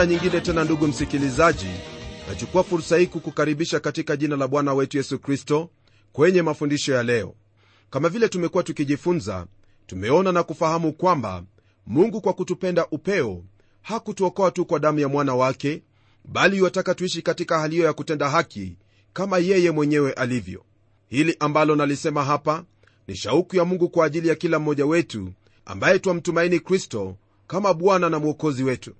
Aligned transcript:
mara 0.00 0.12
nyingine 0.12 0.40
tena 0.40 0.64
ndugu 0.64 0.86
msikilizaji 0.86 1.66
nachukua 2.28 2.64
fursa 2.64 2.96
hii 2.98 3.06
kukukaribisha 3.06 3.80
katika 3.80 4.16
jina 4.16 4.36
la 4.36 4.48
bwana 4.48 4.74
wetu 4.74 4.96
yesu 4.96 5.18
kristo 5.18 5.70
kwenye 6.12 6.42
mafundisho 6.42 6.92
ya 6.92 7.02
leo. 7.02 7.34
Kama 7.90 8.08
vile 8.08 8.28
tumekuwa 8.28 8.62
tukijifunza 8.62 9.46
tumeona 9.86 10.32
na 10.32 10.42
kufahamu 10.42 10.92
kwamba 10.92 11.44
mungu 11.86 12.20
kwa 12.20 12.32
kutupenda 12.32 12.86
upeo 12.90 13.44
hakutuokoa 13.82 14.50
tu 14.50 14.64
kwa 14.66 14.78
damu 14.78 14.98
ya 14.98 15.08
mwana 15.08 15.34
wake 15.34 15.82
bali 16.24 16.56
iwataka 16.56 16.94
tuishi 16.94 17.22
katika 17.22 17.58
hali 17.58 17.74
hiyo 17.74 17.86
ya 17.86 17.92
kutenda 17.92 18.30
haki 18.30 18.76
kama 19.12 19.38
yeye 19.38 19.70
mwenyewe 19.70 20.12
alivyo. 20.12 20.64
Hili 21.08 21.36
ambalo 21.40 21.76
nalisema 21.76 22.24
hapa 22.24 22.64
ni 23.08 23.16
shauku 23.16 23.56
ya 23.56 23.64
mungu 23.64 23.88
kwa 23.88 24.06
ajili 24.06 24.28
ya 24.28 24.34
kila 24.34 24.58
mmoja 24.58 24.86
wetu 24.86 25.32
ambaye 25.64 25.98
twamtumaini 25.98 26.60
kristo 26.60 27.16
kama 27.46 27.74
bwana 27.74 28.10
na 28.10 28.18
mwokozi 28.18 28.64
wetu 28.64 28.94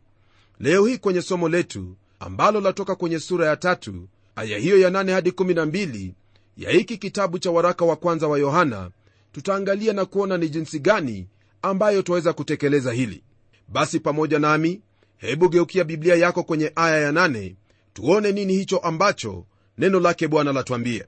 leo 0.61 0.87
hii 0.87 0.99
kwenye 0.99 1.23
somo 1.23 1.49
letu 1.49 1.97
ambalo 2.21 2.61
latoka 2.61 2.95
kwenye 2.95 3.21
sura 3.21 3.47
ya 3.47 3.57
tatu 3.57 4.09
aya 4.37 4.59
hiyo 4.59 4.79
ya 4.79 4.91
8 4.91 5.13
hadi 5.13 5.31
12 5.31 6.11
ya 6.57 6.71
hiki 6.71 6.99
kitabu 6.99 7.39
cha 7.39 7.51
waraka 7.51 7.85
wa 7.85 7.97
kwanza 7.97 8.29
wa 8.29 8.39
yohana 8.39 8.91
tutaangalia 9.33 9.93
na 9.93 10.05
kuona 10.05 10.39
ni 10.39 10.49
jinsi 10.49 10.79
gani 10.79 11.27
ambayo 11.63 12.03
twaweza 12.03 12.33
kutekeleza 12.33 12.93
hili. 12.93 13.23
Basi 13.69 14.01
pamoja 14.01 14.39
nami 14.39 14.81
hebu 15.17 15.49
geukia 15.49 15.85
biblia 15.85 16.15
yako 16.15 16.43
kwenye 16.43 16.73
aya 16.77 17.01
ya 17.01 17.13
8 17.13 17.55
tuone 17.93 18.33
nini 18.33 18.53
hicho 18.53 18.79
ambacho 18.79 19.45
neno 19.79 20.01
lake 20.01 20.29
bwana 20.29 20.53
latwambia 20.53 21.05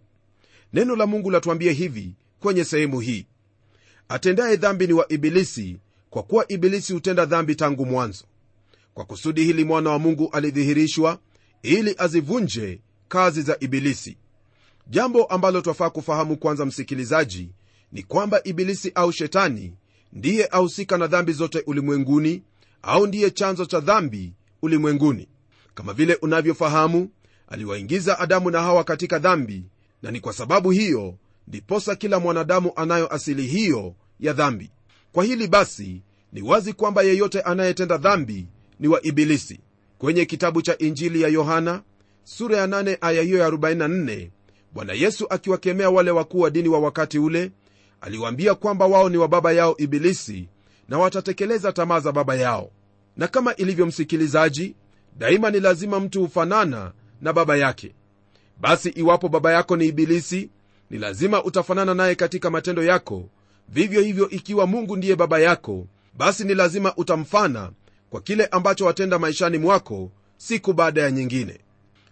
neno 0.72 0.96
la 0.96 1.06
mungu 1.06 1.30
latwambia 1.30 1.72
hivi 1.72 2.12
kwenye 2.40 2.64
sehemu 2.64 3.00
hii. 3.00 3.26
Atendaye 4.08 4.56
dhambi 4.56 4.86
ni 4.86 4.92
wa 4.92 5.12
ibilisi 5.12 5.76
kwa 6.10 6.22
kuwa 6.22 6.52
ibilisi 6.52 6.92
hutenda 6.92 7.24
dhambi 7.26 7.54
tangu 7.54 7.86
mwanzo 7.86 8.24
kwa 8.94 9.04
kusudi 9.04 9.44
hili 9.44 9.64
mwana 9.64 9.90
wa 9.90 9.98
mungu 9.98 10.28
alidhihirishwa 10.32 11.18
ili 11.62 11.94
azivunje 11.98 12.80
kazi 13.08 13.42
za 13.42 13.56
ibilisi. 13.60 14.16
Jambo 14.86 15.24
ambalo 15.24 15.60
twafaa 15.60 15.90
kufahamu 15.90 16.36
kwanza 16.36 16.66
msikilizaji 16.66 17.50
ni 17.92 18.02
kwamba 18.02 18.40
ibilisi 18.44 18.92
au 18.94 19.12
shetani 19.12 19.74
ndiye 20.12 20.48
ahusika 20.50 20.98
na 20.98 21.06
dhambi 21.06 21.32
zote 21.32 21.62
ulimwenguni 21.66 22.42
au 22.82 23.06
ndiye 23.06 23.30
chanzo 23.30 23.64
cha 23.64 23.80
dhambi 23.80 24.32
ulimwenguni. 24.62 25.28
Kama 25.74 25.92
vile 25.92 26.14
unavyofahamu 26.14 27.08
aliwaingiza 27.48 28.18
adamu 28.18 28.50
na 28.50 28.60
hawa 28.60 28.84
katika 28.84 29.18
dhambi 29.18 29.64
na 30.02 30.10
ni 30.10 30.20
kwa 30.20 30.32
sababu 30.32 30.70
hiyo 30.70 31.14
ndiposa 31.48 31.96
kila 31.96 32.20
mwanadamu 32.20 32.72
anayo 32.76 33.14
asili 33.14 33.46
hiyo 33.46 33.94
ya 34.20 34.32
dhambi. 34.32 34.70
Kwa 35.12 35.24
hili 35.24 35.46
basi 35.48 36.02
ni 36.32 36.42
wazi 36.42 36.72
kwamba 36.72 37.02
yeyote 37.02 37.40
anayetenda 37.40 37.96
dhambi 37.96 38.46
ni 38.80 38.88
wa 38.88 39.02
ibilisi. 39.02 39.60
Kwenye 39.98 40.24
kitabu 40.24 40.62
cha 40.62 40.78
injili 40.78 41.22
ya 41.22 41.28
yohana 41.28 41.82
sura 42.24 42.56
ya 42.56 42.66
8 42.66 42.98
aya 43.00 43.22
hiyo 43.22 43.38
ya 43.38 43.48
44 43.48 44.28
bwana 44.72 44.92
yesu 44.92 45.26
akiwakemea 45.30 45.90
wale 45.90 46.10
wakuu 46.10 46.40
wa 46.40 46.50
dini 46.50 46.68
wa 46.68 46.78
wakati 46.80 47.18
ule 47.18 47.50
aliwaambia 48.00 48.54
kwamba 48.54 48.86
wao 48.86 49.08
ni 49.08 49.16
wa 49.16 49.28
baba 49.28 49.52
yao 49.52 49.74
ibilisi 49.78 50.48
na 50.88 50.98
watatekeleza 50.98 51.72
tamaa 51.72 52.00
za 52.00 52.12
baba 52.12 52.34
yao. 52.34 52.70
Na 53.16 53.28
kama 53.28 53.56
ilivyo 53.56 53.86
msikilizaji 53.86 54.74
daima 55.18 55.50
ni 55.50 55.60
lazima 55.60 56.00
mtu 56.00 56.20
hufanana 56.20 56.92
na 57.20 57.32
baba 57.32 57.56
yake. 57.56 57.92
Basi 58.60 58.88
iwapo 58.88 59.28
baba 59.28 59.52
yako 59.52 59.76
ni 59.76 59.86
ibilisi 59.86 60.50
ni 60.90 60.98
lazima 60.98 61.44
utafanana 61.44 61.94
naye 61.94 62.14
katika 62.14 62.50
matendo 62.50 62.82
yako. 62.84 63.28
Vivyo 63.68 64.00
hivyo 64.02 64.30
ikiwa 64.30 64.66
mungu 64.66 64.96
ndiye 64.96 65.16
baba 65.16 65.38
yako 65.38 65.86
basi 66.18 66.44
ni 66.44 66.54
lazima 66.54 66.96
utamfana 66.96 67.70
kwa 68.12 68.20
kile 68.20 68.46
ambacho 68.46 68.84
watenda 68.86 69.18
maishani 69.18 69.58
mwako 69.58 70.10
siku 70.36 70.72
baada 70.72 71.02
ya 71.02 71.10
nyingine. 71.10 71.60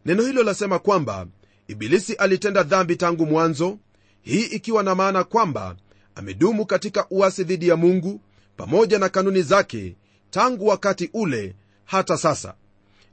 Neno 0.04 0.22
hilo 0.22 0.42
lasema 0.42 0.78
kwamba 0.78 1.26
ibilisi 1.68 2.12
alitenda 2.14 2.62
dhambi 2.62 2.96
tangu 2.96 3.26
mwanzo 3.26 3.78
hii 4.22 4.42
ikiwa 4.42 4.82
na 4.82 4.94
maana 4.94 5.24
kwamba 5.24 5.76
amedumu 6.14 6.66
katika 6.66 7.06
uasi 7.10 7.44
dhidi 7.44 7.68
ya 7.68 7.76
mungu 7.76 8.20
pamoja 8.56 8.98
na 8.98 9.08
kanuni 9.08 9.42
zake 9.42 9.96
tangu 10.30 10.66
wakati 10.66 11.10
ule 11.14 11.54
hata 11.84 12.16
sasa. 12.16 12.54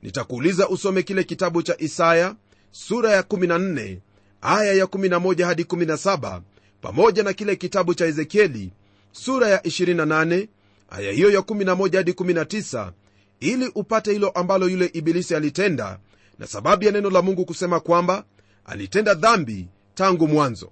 Nitakuuliza 0.03 0.69
usome 0.69 1.03
kile 1.03 1.23
kitabu 1.23 1.61
cha 1.63 1.75
isaya 1.77 2.35
sura 2.71 3.11
ya 3.11 3.21
14 3.21 3.97
aya 4.41 4.73
ya 4.73 4.85
11 4.85 5.43
hadi 5.45 5.63
17 5.63 6.41
pamoja 6.81 7.23
na 7.23 7.33
kile 7.33 7.55
kitabu 7.55 7.93
cha 7.93 8.05
ezekieli 8.05 8.71
sura 9.11 9.47
ya 9.47 9.57
28 9.57 10.47
aya 10.89 11.11
hiyo 11.11 11.31
ya 11.31 11.39
11 11.39 11.97
hadi 11.97 12.11
19 12.11 12.91
ili 13.39 13.67
upate 13.75 14.11
hilo 14.13 14.29
ambalo 14.29 14.69
yule 14.69 14.89
ibilisi 14.93 15.35
alitenda 15.35 15.99
na 16.39 16.47
sababu 16.47 16.83
ya 16.83 16.91
neno 16.91 17.09
la 17.09 17.21
mungu 17.21 17.45
kusema 17.45 17.79
kwamba 17.79 18.23
alitenda 18.65 19.13
dhambi 19.13 19.67
tangu 19.95 20.27
mwanzo. 20.27 20.71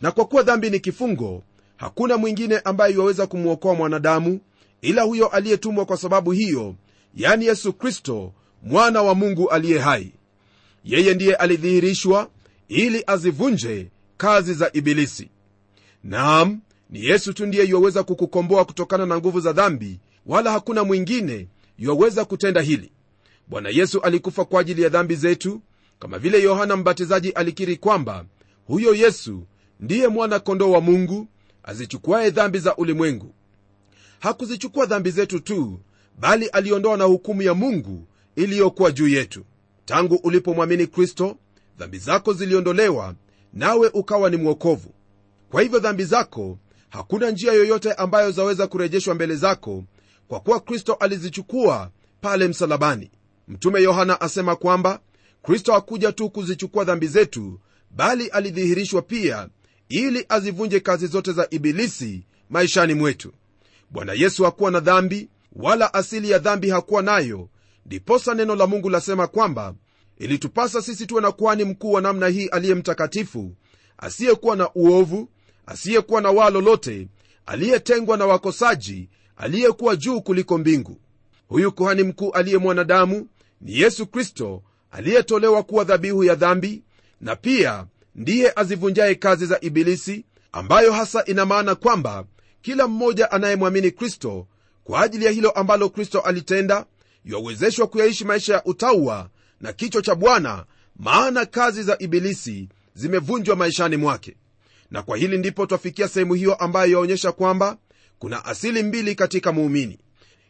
Na 0.00 0.10
kwa 0.12 0.24
kuwa 0.24 0.42
dhambi 0.42 0.70
ni 0.70 0.80
kifungo 0.80 1.42
hakuna 1.76 2.16
mwingine 2.16 2.58
ambaye 2.58 2.94
iwaweza 2.94 3.26
kumwokoa 3.26 3.74
mwanadamu 3.74 4.40
ila 4.82 5.02
huyo 5.02 5.26
aliyetumwa 5.28 5.84
kwa 5.86 5.96
sababu 5.96 6.30
hiyo 6.32 6.74
yani 7.14 7.46
yesu 7.46 7.72
kristo 7.72 8.32
mwana 8.62 9.02
wa 9.02 9.14
mungu 9.14 9.50
aliye 9.50 9.78
hai. 9.78 10.12
Yeye 10.84 11.14
ndiye 11.14 11.34
alidhihirishwa 11.34 12.30
ili 12.68 13.04
azivunje 13.06 13.90
kazi 14.16 14.54
za 14.54 14.70
ibilisi. 14.72 15.30
Naam 16.04 16.60
ni 16.90 17.04
yesu 17.04 17.32
tu 17.32 17.46
ndiye 17.46 17.64
yuwaweza 17.64 18.02
kukukomboa 18.02 18.64
kutokana 18.64 19.06
na 19.06 19.16
nguvu 19.18 19.40
za 19.40 19.52
dhambi 19.52 19.98
wala 20.26 20.50
hakuna 20.50 20.84
mwingine 20.84 21.48
yuwaweza 21.78 22.24
kutenda 22.24 22.60
hili. 22.60 22.92
Bwana 23.48 23.68
yesu 23.68 24.00
alikufa 24.00 24.44
kwa 24.44 24.60
ajili 24.60 24.82
ya 24.82 24.88
dhambi 24.88 25.14
zetu 25.16 25.60
kama 25.98 26.18
vile 26.18 26.42
yohana 26.42 26.76
mbatizaji 26.76 27.30
alikiri 27.30 27.76
kwamba 27.76 28.24
huyo 28.66 28.94
yesu 28.94 29.42
ndiye 29.80 30.08
mwana 30.08 30.38
kondoo 30.40 30.70
wa 30.70 30.80
mungu 30.80 31.26
azichukuaye 31.62 32.30
dhambi 32.30 32.58
za 32.58 32.76
ulimwengu. 32.76 33.34
Hakuzichukua 34.20 34.86
dhambi 34.86 35.10
zetu 35.10 35.40
tu 35.40 35.80
bali 36.18 36.46
aliondoa 36.46 36.96
na 36.96 37.04
hukumu 37.04 37.42
ya 37.42 37.54
mungu 37.54 38.06
iliyokuwa 38.36 38.92
juu 38.92 39.08
yetu. 39.08 39.44
Tangu 39.84 40.14
ulipomwamini 40.14 40.86
kristo 40.86 41.36
dhambi 41.78 41.98
zako 41.98 42.32
ziliondolewa 42.32 43.14
nawe 43.52 43.88
ukawa 43.88 44.30
ni 44.30 44.36
mwokovu. 44.36 44.94
Kwa 45.50 45.62
hivyo 45.62 45.78
dhambi 45.78 46.04
zako 46.04 46.58
hakuna 46.90 47.30
njia 47.30 47.52
yoyote 47.52 47.92
ambayo 47.92 48.30
zaweza 48.30 48.66
kurejeshwa 48.66 49.14
mbele 49.14 49.36
zako 49.36 49.84
kwa 50.28 50.40
kuwa 50.40 50.60
kristo 50.60 50.92
alizichukua 50.94 51.90
pale 52.20 52.48
msalabani. 52.48 53.10
Mtume 53.48 53.82
yohana 53.82 54.20
asema 54.20 54.56
kwamba 54.56 55.00
kristo 55.42 55.72
hakuja 55.72 56.12
tu 56.12 56.30
kuzichukua 56.30 56.84
dhambi 56.84 57.06
zetu 57.06 57.60
bali 57.90 58.26
alidhihirishwa 58.28 59.02
pia 59.02 59.48
ili 59.88 60.26
azivunje 60.28 60.80
kazi 60.80 61.06
zote 61.06 61.32
za 61.32 61.46
ibilisi 61.50 62.24
maishani 62.50 62.94
mwetu. 62.94 63.32
Bwana 63.90 64.12
yesu 64.12 64.44
hakuwa 64.44 64.70
na 64.70 64.80
dhambi 64.80 65.28
wala 65.52 65.94
asili 65.94 66.30
ya 66.30 66.38
dhambi 66.38 66.70
hakuwa 66.70 67.02
nayo. 67.02 67.48
Ndiposa 67.86 68.34
neno 68.34 68.54
la 68.54 68.66
mungu 68.66 68.90
lasema 68.90 69.26
kwamba 69.26 69.74
ilitupasa 70.18 70.82
sisi 70.82 71.06
tuwe 71.06 71.22
na 71.22 71.32
kuhani 71.32 71.64
mkuu 71.64 71.92
wa 71.92 72.00
namna 72.00 72.28
hii 72.28 72.46
aliye 72.46 72.74
mtakatifu 72.74 73.52
asiyekuwa 73.98 74.56
na 74.56 74.70
uovu 74.74 75.28
asiyekuwa 75.66 76.20
na 76.20 76.30
waa 76.30 76.50
lolote 76.50 77.08
aliyetengwa 77.46 78.16
na 78.16 78.26
wakosaji 78.26 79.08
aliyekuwa 79.36 79.96
juu 79.96 80.20
kuliko 80.20 80.58
mbingu. 80.58 81.00
Huyu 81.48 81.72
kuhani 81.72 82.02
mkuu 82.02 82.30
aliye 82.30 82.58
mwanadamu 82.58 83.28
ni 83.60 83.78
yesu 83.80 84.06
kristo 84.06 84.62
aliyetolewa 84.90 85.62
kuwa 85.62 85.84
dhabihu 85.84 86.24
ya 86.24 86.34
dhambi 86.34 86.82
na 87.20 87.36
pia 87.36 87.86
ndiye 88.14 88.52
azivunjaye 88.56 89.14
kazi 89.14 89.46
za 89.46 89.60
ibilisi 89.60 90.24
ambayo 90.52 90.92
hasa 90.92 91.24
ina 91.24 91.46
maana 91.46 91.74
kwamba 91.74 92.24
kila 92.62 92.88
mmoja 92.88 93.30
anayemwamini 93.30 93.90
kristo 93.90 94.46
kwa 94.84 95.00
ajili 95.00 95.24
ya 95.24 95.30
hilo 95.30 95.50
ambalo 95.50 95.88
kristo 95.88 96.20
alitenda 96.20 96.86
yawezeshwa 97.24 97.86
kuyaishi 97.86 98.24
maisha 98.24 98.54
ya 98.54 98.64
utaua 98.64 99.28
na 99.60 99.72
kichwa 99.72 100.02
cha 100.02 100.14
bwana 100.14 100.64
maana 100.96 101.46
kazi 101.46 101.82
za 101.82 101.96
ibilisi 101.98 102.68
zimevunjwa 102.94 103.56
maishani 103.56 103.96
mwake 103.96 104.36
na 104.90 105.02
kwa 105.02 105.16
hili 105.16 105.38
ndipo 105.38 105.66
twafikia 105.66 106.08
sehemu 106.08 106.34
hiyo 106.34 106.54
ambayo 106.54 106.92
yaonyesha 106.92 107.32
kwamba 107.32 107.76
kuna 108.18 108.44
asili 108.44 108.82
mbili 108.82 109.14
katika 109.14 109.52
muumini. 109.52 109.98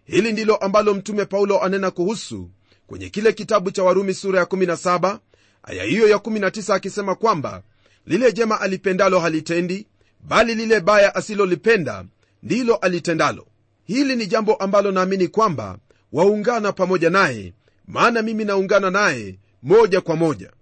Hili 0.05 0.33
ndilo 0.33 0.57
ambalo 0.57 0.95
mtume 0.95 1.25
paulo 1.25 1.63
anena 1.63 1.91
kuhusu 1.91 2.51
kwenye 2.87 3.09
kile 3.09 3.33
kitabu 3.33 3.71
cha 3.71 3.83
warumi 3.83 4.15
sura 4.15 4.39
ya 4.41 4.45
17 4.47 5.19
aya 5.63 5.85
hiyo 5.85 6.09
ya 6.09 6.17
19 6.17 6.75
akisema 6.75 7.15
kwamba 7.15 7.63
lile 8.07 8.33
jema 8.33 8.61
alipendalo 8.61 9.19
halitendi 9.21 9.87
bali 10.21 10.55
lile 10.55 10.81
baya 10.81 11.15
asilolipenda 11.15 12.05
ndilo 12.43 12.77
alitendalo. 12.77 13.47
Hili 13.85 14.17
ni 14.17 14.27
jambo 14.27 14.55
ambalo 14.55 14.93
naamini 14.93 15.29
kwamba 15.29 15.79
waungana 16.13 16.73
pamoja 16.73 17.11
naye 17.11 17.53
maana 17.87 18.23
mimi 18.23 18.45
naungana 18.45 18.91
naye 18.91 19.39
moja 19.63 20.01
kwa 20.01 20.17
moja. 20.17 20.53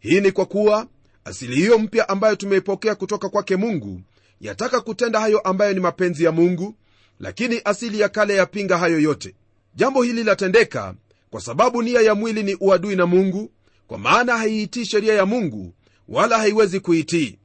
Hii 0.00 0.20
ni 0.20 0.32
kwa 0.32 0.46
kuwa 0.46 0.86
asili 1.24 1.56
hiyo 1.56 1.78
mpya 1.78 2.08
ambayo 2.08 2.36
tumeipokea 2.36 2.94
kutoka 2.94 3.28
kwake 3.28 3.56
mungu 3.56 4.00
yataka 4.40 4.80
kutenda 4.80 5.20
hayo 5.20 5.38
ambayo 5.40 5.72
ni 5.72 5.80
mapenzi 5.80 6.24
ya 6.24 6.32
mungu 6.32 6.74
lakini 7.20 7.60
asili 7.64 8.00
ya 8.00 8.08
kale 8.08 8.34
yapinga 8.36 8.78
hayo 8.78 9.00
yote. 9.00 9.34
Jambo 9.74 10.02
hili 10.02 10.24
latendeka 10.24 10.94
kwa 11.30 11.40
sababu 11.40 11.82
nia 11.82 12.00
ya 12.00 12.14
mwili 12.14 12.42
ni 12.42 12.56
uadui 12.60 12.96
na 12.96 13.06
mungu 13.06 13.50
kwa 13.86 13.98
maana 13.98 14.38
haiitii 14.38 14.84
sheria 14.84 15.14
ya 15.14 15.26
mungu 15.26 15.74
wala 16.08 16.38
haiwezi 16.38 16.80
kuitii. 16.80 17.38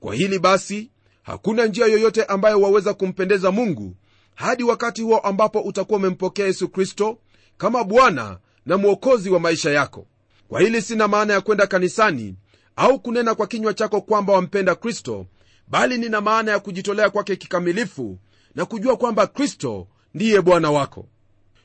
Kwa 0.00 0.14
hili 0.14 0.38
basi 0.38 0.90
hakuna 1.22 1.66
njia 1.66 1.86
yoyote 1.86 2.24
ambayo 2.24 2.60
waweza 2.60 2.94
kumpendeza 2.94 3.50
mungu 3.50 3.96
hadi 4.34 4.62
wakati 4.62 5.02
huo 5.02 5.18
ambapo 5.18 5.60
utakuwa 5.60 5.98
umempokea 5.98 6.46
yesu 6.46 6.68
kristo 6.68 7.18
kama 7.58 7.84
bwana 7.84 8.38
na 8.66 8.76
mwokozi 8.76 9.30
wa 9.30 9.40
maisha 9.40 9.70
yako. 9.70 10.06
Kwa 10.48 10.60
hili 10.60 10.82
sina 10.82 11.08
maana 11.08 11.32
ya 11.32 11.40
kwenda 11.40 11.66
kanisani 11.66 12.34
au 12.76 13.00
kunena 13.00 13.34
kwa 13.34 13.46
kinywa 13.46 13.74
chako 13.74 14.00
kwamba 14.00 14.32
wampenda 14.32 14.74
kristo 14.74 15.26
bali 15.68 15.98
nina 15.98 16.20
maana 16.20 16.50
ya 16.52 16.58
kujitolea 16.58 17.10
kwake 17.10 17.36
kikamilifu 17.36 18.18
na 18.54 18.64
kujua 18.64 18.96
kwamba 18.96 19.26
kristo 19.26 19.86
ndiye 20.14 20.40
bwana 20.40 20.70
wako. 20.70 21.08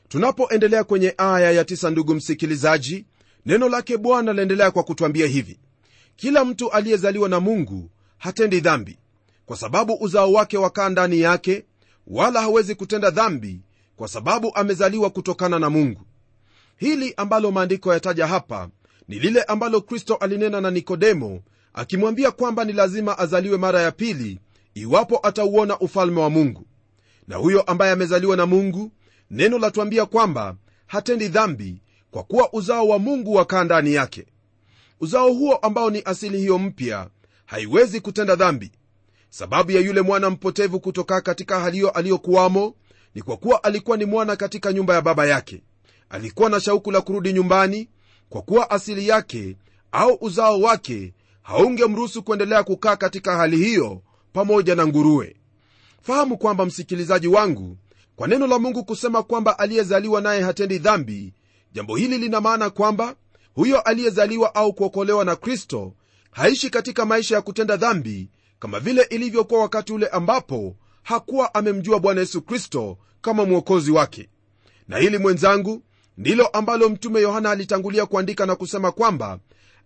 Tunapoendelea 0.08 0.84
kwenye 0.84 1.14
aya 1.18 1.50
ya 1.52 1.64
tisa 1.64 1.90
ndugu 1.90 2.14
msikilizaji 2.14 3.06
neno 3.46 3.68
lake 3.68 3.96
bwana 3.96 4.32
laendelea 4.32 4.70
kwa 4.70 4.82
kutwambia 4.82 5.26
hivi. 5.26 5.58
Kila 6.16 6.44
mtu 6.44 6.70
aliyezaliwa 6.70 7.28
na 7.28 7.40
mungu 7.40 7.90
hatendi 8.18 8.60
dhambi 8.60 8.98
kwa 9.46 9.56
sababu 9.56 9.94
uzao 10.00 10.32
wake 10.32 10.58
wakaa 10.58 10.88
ndani 10.88 11.20
yake 11.20 11.64
wala 12.06 12.40
hawezi 12.40 12.74
kutenda 12.74 13.10
dhambi 13.10 13.60
kwa 13.96 14.08
sababu 14.08 14.54
amezaliwa 14.54 15.10
kutokana 15.10 15.58
na 15.58 15.70
mungu. 15.70 16.00
Hili 16.76 17.14
ambalo 17.16 17.50
maandiko 17.50 17.92
yataja 17.92 18.26
hapa 18.26 18.68
ni 19.08 19.18
lile 19.18 19.42
ambalo 19.42 19.80
kristo 19.80 20.14
alinena 20.14 20.60
na 20.60 20.70
nikodemo 20.70 21.40
akimwambia 21.74 22.30
kwamba 22.30 22.64
ni 22.64 22.72
lazima 22.72 23.18
azaliwe 23.18 23.56
mara 23.58 23.80
ya 23.80 23.92
pili 23.92 24.38
iwapo 24.74 25.20
atauona 25.22 25.78
ufalme 25.78 26.20
wa 26.20 26.30
mungu. 26.30 26.66
Na 27.28 27.36
huyo 27.36 27.62
ambaye 27.62 27.92
amezaliwa 27.92 28.36
na 28.36 28.46
mungu 28.46 28.92
neno 29.30 29.58
latuambia 29.58 30.06
kwamba 30.06 30.56
hatendi 30.86 31.28
dhambi 31.28 31.82
kwa 32.10 32.22
kuwa 32.22 32.52
uzao 32.52 32.88
wa 32.88 32.98
mungu 32.98 33.34
wakaa 33.34 33.64
ndani 33.64 33.94
yake. 33.94 34.26
Uzao 35.00 35.32
huo 35.32 35.54
ambao 35.56 35.90
ni 35.90 36.02
asili 36.04 36.38
hiyo 36.38 36.58
mpya 36.58 37.08
haiwezi 37.46 38.00
kutenda 38.00 38.36
dhambi. 38.36 38.72
Sababu 39.30 39.70
ya 39.72 39.80
yule 39.80 40.00
mwana 40.02 40.30
mpotevu 40.30 40.80
kutoka 40.80 41.20
katika 41.20 41.60
hali 41.60 41.76
hiyo 41.76 41.90
aliyokuwamo 41.90 42.74
ni 43.14 43.22
kwa 43.22 43.36
kuwa 43.36 43.64
alikuwa 43.64 43.96
ni 43.96 44.04
mwana 44.04 44.36
katika 44.36 44.72
nyumba 44.72 44.94
ya 44.94 45.02
baba 45.02 45.26
yake. 45.26 45.62
Alikuwa 46.10 46.50
na 46.50 46.60
shauku 46.60 46.90
la 46.90 47.00
kurudi 47.00 47.32
nyumbani 47.32 47.88
kwa 48.32 48.42
kuwa 48.42 48.70
asili 48.70 49.08
yake 49.08 49.56
au 49.92 50.18
uzao 50.20 50.60
wake 50.60 51.14
haungemruhusu 51.42 52.22
kuendelea 52.22 52.62
kukaa 52.62 52.96
katika 52.96 53.36
hali 53.36 53.56
hiyo 53.56 54.02
pamoja 54.32 54.74
na 54.74 54.86
nguruwe. 54.86 55.36
Fahamu 56.02 56.38
kwamba 56.38 56.66
msikilizaji 56.66 57.28
wangu 57.28 57.76
kwa 58.16 58.28
neno 58.28 58.46
la 58.46 58.58
mungu 58.58 58.84
kusema 58.84 59.22
kwamba 59.22 59.58
aliyezaliwa 59.58 60.20
naye 60.20 60.42
hatendi 60.42 60.78
dhambi 60.78 61.34
jambo 61.72 61.96
hili 61.96 62.18
lina 62.18 62.40
maana 62.40 62.70
kwamba 62.70 63.16
huyo 63.54 63.80
aliyezaliwa 63.80 64.54
au 64.54 64.72
kuokolewa 64.72 65.24
na 65.24 65.36
kristo 65.36 65.94
haishi 66.30 66.70
katika 66.70 67.06
maisha 67.06 67.34
ya 67.34 67.42
kutenda 67.42 67.76
dhambi 67.76 68.30
kama 68.58 68.80
vile 68.80 69.02
ilivyokuwa 69.02 69.60
wakati 69.60 69.92
ule 69.92 70.06
ambapo 70.06 70.76
hakuwa 71.02 71.54
amemjua 71.54 72.00
bwana 72.00 72.20
yesu 72.20 72.42
kristo 72.42 72.98
kama 73.20 73.44
mwokozi 73.44 73.90
wake. 73.90 74.28
Na 74.88 74.98
hili 74.98 75.18
mwenzangu 75.18 75.82
ndilo 76.18 76.46
ambalo 76.46 76.88
mtume 76.88 77.20
yohana 77.20 77.50
alitangulia 77.50 78.06
kuandika 78.06 78.46
na 78.46 78.56
kusema 78.56 78.92
kwamba 78.92 79.38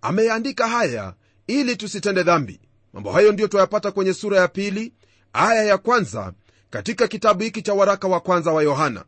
ameyaandika 0.03 0.69
haya 0.69 1.15
ili 1.47 1.77
tusitende 1.77 2.23
dhambi. 2.23 2.61
Mambo 2.93 3.13
hayo 3.13 3.33
ndiyo 3.33 3.49
twayapata 3.49 3.91
kwenye 3.91 4.15
sura 4.15 4.39
ya 4.41 4.49
pili 4.49 4.93
aya 5.33 5.65
ya 5.65 5.79
kwanza 5.79 6.33
katika 6.71 7.09
kitabu 7.09 7.43
hiki 7.43 7.63
cha 7.63 7.75
waraka 7.75 8.09
wa 8.09 8.21
kwanza 8.21 8.53
wa 8.53 8.63
yohana. 8.63 9.05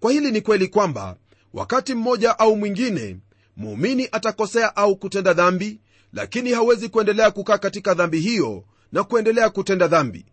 Kwa 0.00 0.12
hili 0.12 0.30
ni 0.32 0.40
kweli 0.40 0.68
kwamba 0.68 1.16
wakati 1.54 1.94
mmoja 1.94 2.38
au 2.38 2.56
mwingine 2.56 3.16
muumini 3.56 4.08
atakosea 4.12 4.76
au 4.76 4.96
kutenda 4.96 5.32
dhambi 5.32 5.80
lakini 6.12 6.52
hawezi 6.52 6.88
kuendelea 6.88 7.30
kukaa 7.30 7.58
katika 7.58 7.94
dhambi 7.94 8.20
hiyo 8.20 8.64
na 8.92 9.04
kuendelea 9.04 9.50
kutenda 9.50 9.88
dhambi. 9.88 10.24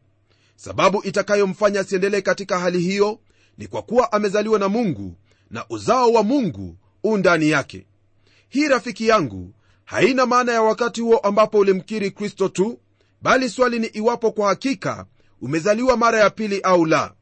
Sababu 0.56 1.02
itakayomfanya 1.04 1.80
asiendelee 1.80 2.22
katika 2.22 2.60
hali 2.60 2.80
hiyo 2.80 3.20
ni 3.58 3.68
kwa 3.68 3.82
kuwa 3.82 4.12
amezaliwa 4.12 4.60
na 4.60 4.70
mungu 4.70 5.16
na 5.52 5.66
uzao 5.70 6.12
wa 6.12 6.24
mungu 6.24 6.78
u 7.04 7.18
ndani 7.18 7.50
yake. 7.50 7.86
Hii 8.50 8.68
rafiki 8.68 9.08
yangu 9.08 9.54
haina 9.86 10.26
maana 10.26 10.52
ya 10.52 10.62
wakati 10.62 11.02
huo 11.02 11.18
ambapo 11.18 11.58
ulimkiri 11.58 12.12
kristo 12.12 12.50
tu 12.50 12.80
bali 13.22 13.50
swali 13.50 13.80
ni 13.80 13.88
iwapo 13.88 14.32
kwa 14.32 14.48
hakika 14.48 15.06
umezaliwa 15.42 15.98
mara 15.98 16.20
ya 16.20 16.30
pili 16.30 16.60
au 16.62 16.86
la. 16.86 17.14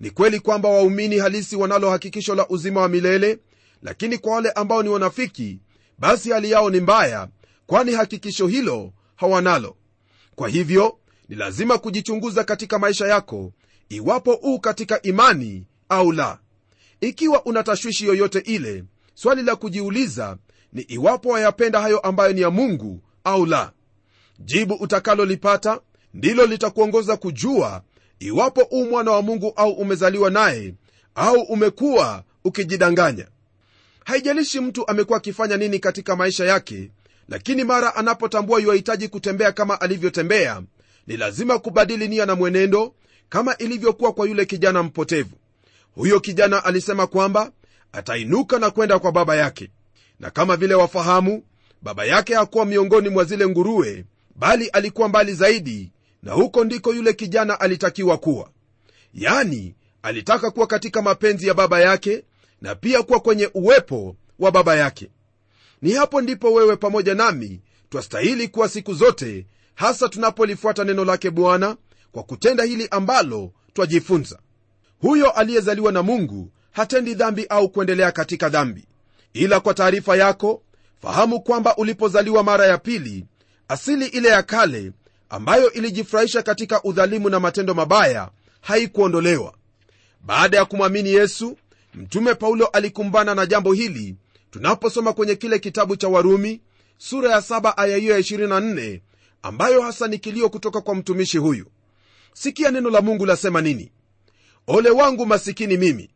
Ni 0.00 0.10
kweli 0.10 0.40
kwamba 0.40 0.68
waumini 0.68 1.18
halisi 1.18 1.56
wanalo 1.56 1.90
hakikisho 1.90 2.34
la 2.34 2.48
uzima 2.48 2.80
wa 2.80 2.88
milele 2.88 3.38
lakini 3.82 4.18
kwa 4.18 4.34
wale 4.34 4.50
ambao 4.50 4.82
ni 4.82 4.88
wanafiki 4.88 5.60
basi 5.98 6.30
hali 6.30 6.50
yao 6.50 6.70
ni 6.70 6.80
mbaya 6.80 7.28
kwani 7.66 7.92
hakikisho 7.92 8.46
hilo 8.46 8.92
hawanalo. 9.16 9.76
Kwa 10.34 10.48
hivyo 10.48 10.98
ni 11.28 11.36
lazima 11.36 11.78
kujichunguza 11.78 12.44
katika 12.44 12.78
maisha 12.78 13.06
yako 13.06 13.52
iwapo 13.88 14.32
u 14.42 14.60
katika 14.60 15.02
imani 15.02 15.66
au 15.88 16.12
la 16.12 16.38
ikiwa 17.02 17.44
una 17.44 17.62
tashwishi 17.62 18.06
yoyote 18.06 18.38
ile 18.38 18.84
swali 19.14 19.42
la 19.42 19.56
kujiuliza 19.56 20.36
ni 20.72 20.82
iwapo 20.82 21.28
wayapenda 21.28 21.80
hayo 21.80 21.98
ambayo 21.98 22.32
ni 22.32 22.40
ya 22.40 22.50
mungu 22.50 23.00
au 23.24 23.46
la. 23.46 23.72
Jibu 24.38 24.74
utakalolipata 24.74 25.80
ndilo 26.14 26.46
litakuongoza 26.46 27.16
kujua 27.16 27.82
iwapo 28.18 28.60
u 28.70 28.84
mwana 28.84 29.10
wa 29.10 29.22
mungu 29.22 29.52
au 29.56 29.72
umezaliwa 29.72 30.30
naye 30.30 30.74
au 31.14 31.40
umekuwa 31.40 32.24
ukijidanganya. 32.44 33.26
Haijalishi 34.04 34.60
mtu 34.60 34.88
amekuwa 34.88 35.16
akifanya 35.18 35.56
nini 35.56 35.78
katika 35.78 36.16
maisha 36.16 36.44
yake 36.44 36.90
lakini 37.28 37.64
mara 37.64 37.94
anapotambua 37.96 38.60
yuwahitaji 38.60 39.08
kutembea 39.08 39.52
kama 39.52 39.80
alivyotembea 39.80 40.62
ni 41.06 41.16
lazima 41.16 41.58
kubadili 41.58 42.08
nia 42.08 42.26
na 42.26 42.34
mwenendo 42.34 42.94
kama 43.28 43.56
ilivyokuwa 43.56 44.12
kwa 44.12 44.26
yule 44.28 44.44
kijana 44.44 44.82
mpotevu 44.82 45.36
huyo 45.94 46.20
kijana 46.20 46.64
alisema 46.64 47.06
kwamba 47.06 47.52
atainuka 47.92 48.58
na 48.58 48.70
kwenda 48.70 48.98
kwa 48.98 49.12
baba 49.12 49.36
yake. 49.36 49.70
Na 50.20 50.30
kama 50.30 50.56
vile 50.56 50.74
wafahamu 50.74 51.42
baba 51.82 52.04
yake 52.04 52.34
hakuwa 52.34 52.64
miongoni 52.66 53.08
mwa 53.08 53.24
zile 53.24 53.46
nguruwe 53.48 54.04
bali 54.36 54.68
alikuwa 54.68 55.08
mbali 55.08 55.34
zaidi 55.34 55.92
na 56.22 56.32
huko 56.32 56.64
ndiko 56.64 56.94
yule 56.94 57.12
kijana 57.12 57.60
alitakiwa 57.60 58.18
kuwa. 58.18 58.50
Yani 59.14 59.74
alitaka 60.02 60.50
kuwa 60.50 60.66
katika 60.66 61.02
mapenzi 61.02 61.46
ya 61.46 61.54
baba 61.54 61.80
yake 61.80 62.24
na 62.60 62.74
pia 62.74 63.02
kuwa 63.02 63.20
kwenye 63.20 63.50
uwepo 63.54 64.16
wa 64.38 64.50
baba 64.50 64.76
yake. 64.76 65.10
Ni 65.82 65.92
hapo 65.92 66.20
ndipo 66.20 66.52
wewe 66.52 66.76
pamoja 66.76 67.14
nami 67.14 67.60
twastahili 67.90 68.48
kuwa 68.48 68.68
siku 68.68 68.94
zote 68.94 69.46
hasa 69.74 70.08
tunapolifuata 70.08 70.84
neno 70.84 71.04
lake 71.04 71.30
bwana 71.30 71.76
kwa 72.12 72.22
kutenda 72.22 72.64
hili 72.64 72.88
ambalo 72.90 73.52
twajifunza 73.72 74.38
huyo 75.02 75.30
aliyezaliwa 75.30 75.92
na 75.92 76.02
mungu 76.02 76.50
hatendi 76.72 77.14
dhambi 77.14 77.46
au 77.48 77.68
kuendelea 77.68 78.12
katika 78.12 78.48
dhambi. 78.48 78.86
Ila 79.32 79.60
kwa 79.60 79.74
taarifa 79.74 80.16
yako 80.16 80.62
fahamu 81.02 81.40
kwamba 81.40 81.76
ulipozaliwa 81.76 82.42
mara 82.42 82.66
ya 82.66 82.78
pili 82.78 83.26
asili 83.68 84.06
ile 84.06 84.28
ya 84.28 84.42
kale 84.42 84.92
ambayo 85.28 85.72
ilijifurahisha 85.72 86.42
katika 86.42 86.82
udhalimu 86.82 87.28
na 87.30 87.40
matendo 87.40 87.74
mabaya 87.74 88.30
haikuondolewa. 88.60 89.54
Baada 90.20 90.56
ya 90.56 90.64
kumwamini 90.64 91.12
yesu 91.12 91.56
mtume 91.94 92.34
paulo 92.34 92.66
alikumbana 92.66 93.34
na 93.34 93.46
jambo 93.46 93.72
hili 93.72 94.16
tunaposoma 94.50 95.12
kwenye 95.12 95.34
kile 95.34 95.58
kitabu 95.58 95.96
cha 95.96 96.08
warumi 96.08 96.60
sura 96.98 97.30
ya 97.30 97.38
7 97.38 97.72
aya 97.76 97.96
hiyo 97.96 98.12
ya 98.14 98.20
24 98.20 99.00
ambayo 99.42 99.82
hasa 99.82 100.08
ni 100.08 100.18
kilio 100.18 100.48
kutoka 100.48 100.80
kwa 100.80 100.94
mtumishi 100.94 101.38
huyu. 101.38 101.66
Sikia 102.32 102.70
neno 102.70 102.90
la 102.90 103.00
mungu 103.00 103.26
lasema 103.26 103.60
nini 103.60 103.92
ole 104.66 104.90
wangu 104.90 105.26
masikini 105.26 105.76
mimi 105.76 106.10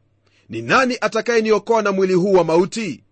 ni 0.48 0.62
nani 0.62 0.98
atakayeniokoa 1.00 1.82
na 1.82 1.92
mwili 1.92 2.14
huu 2.14 2.32
wa 2.32 2.44
mauti? 2.44 3.04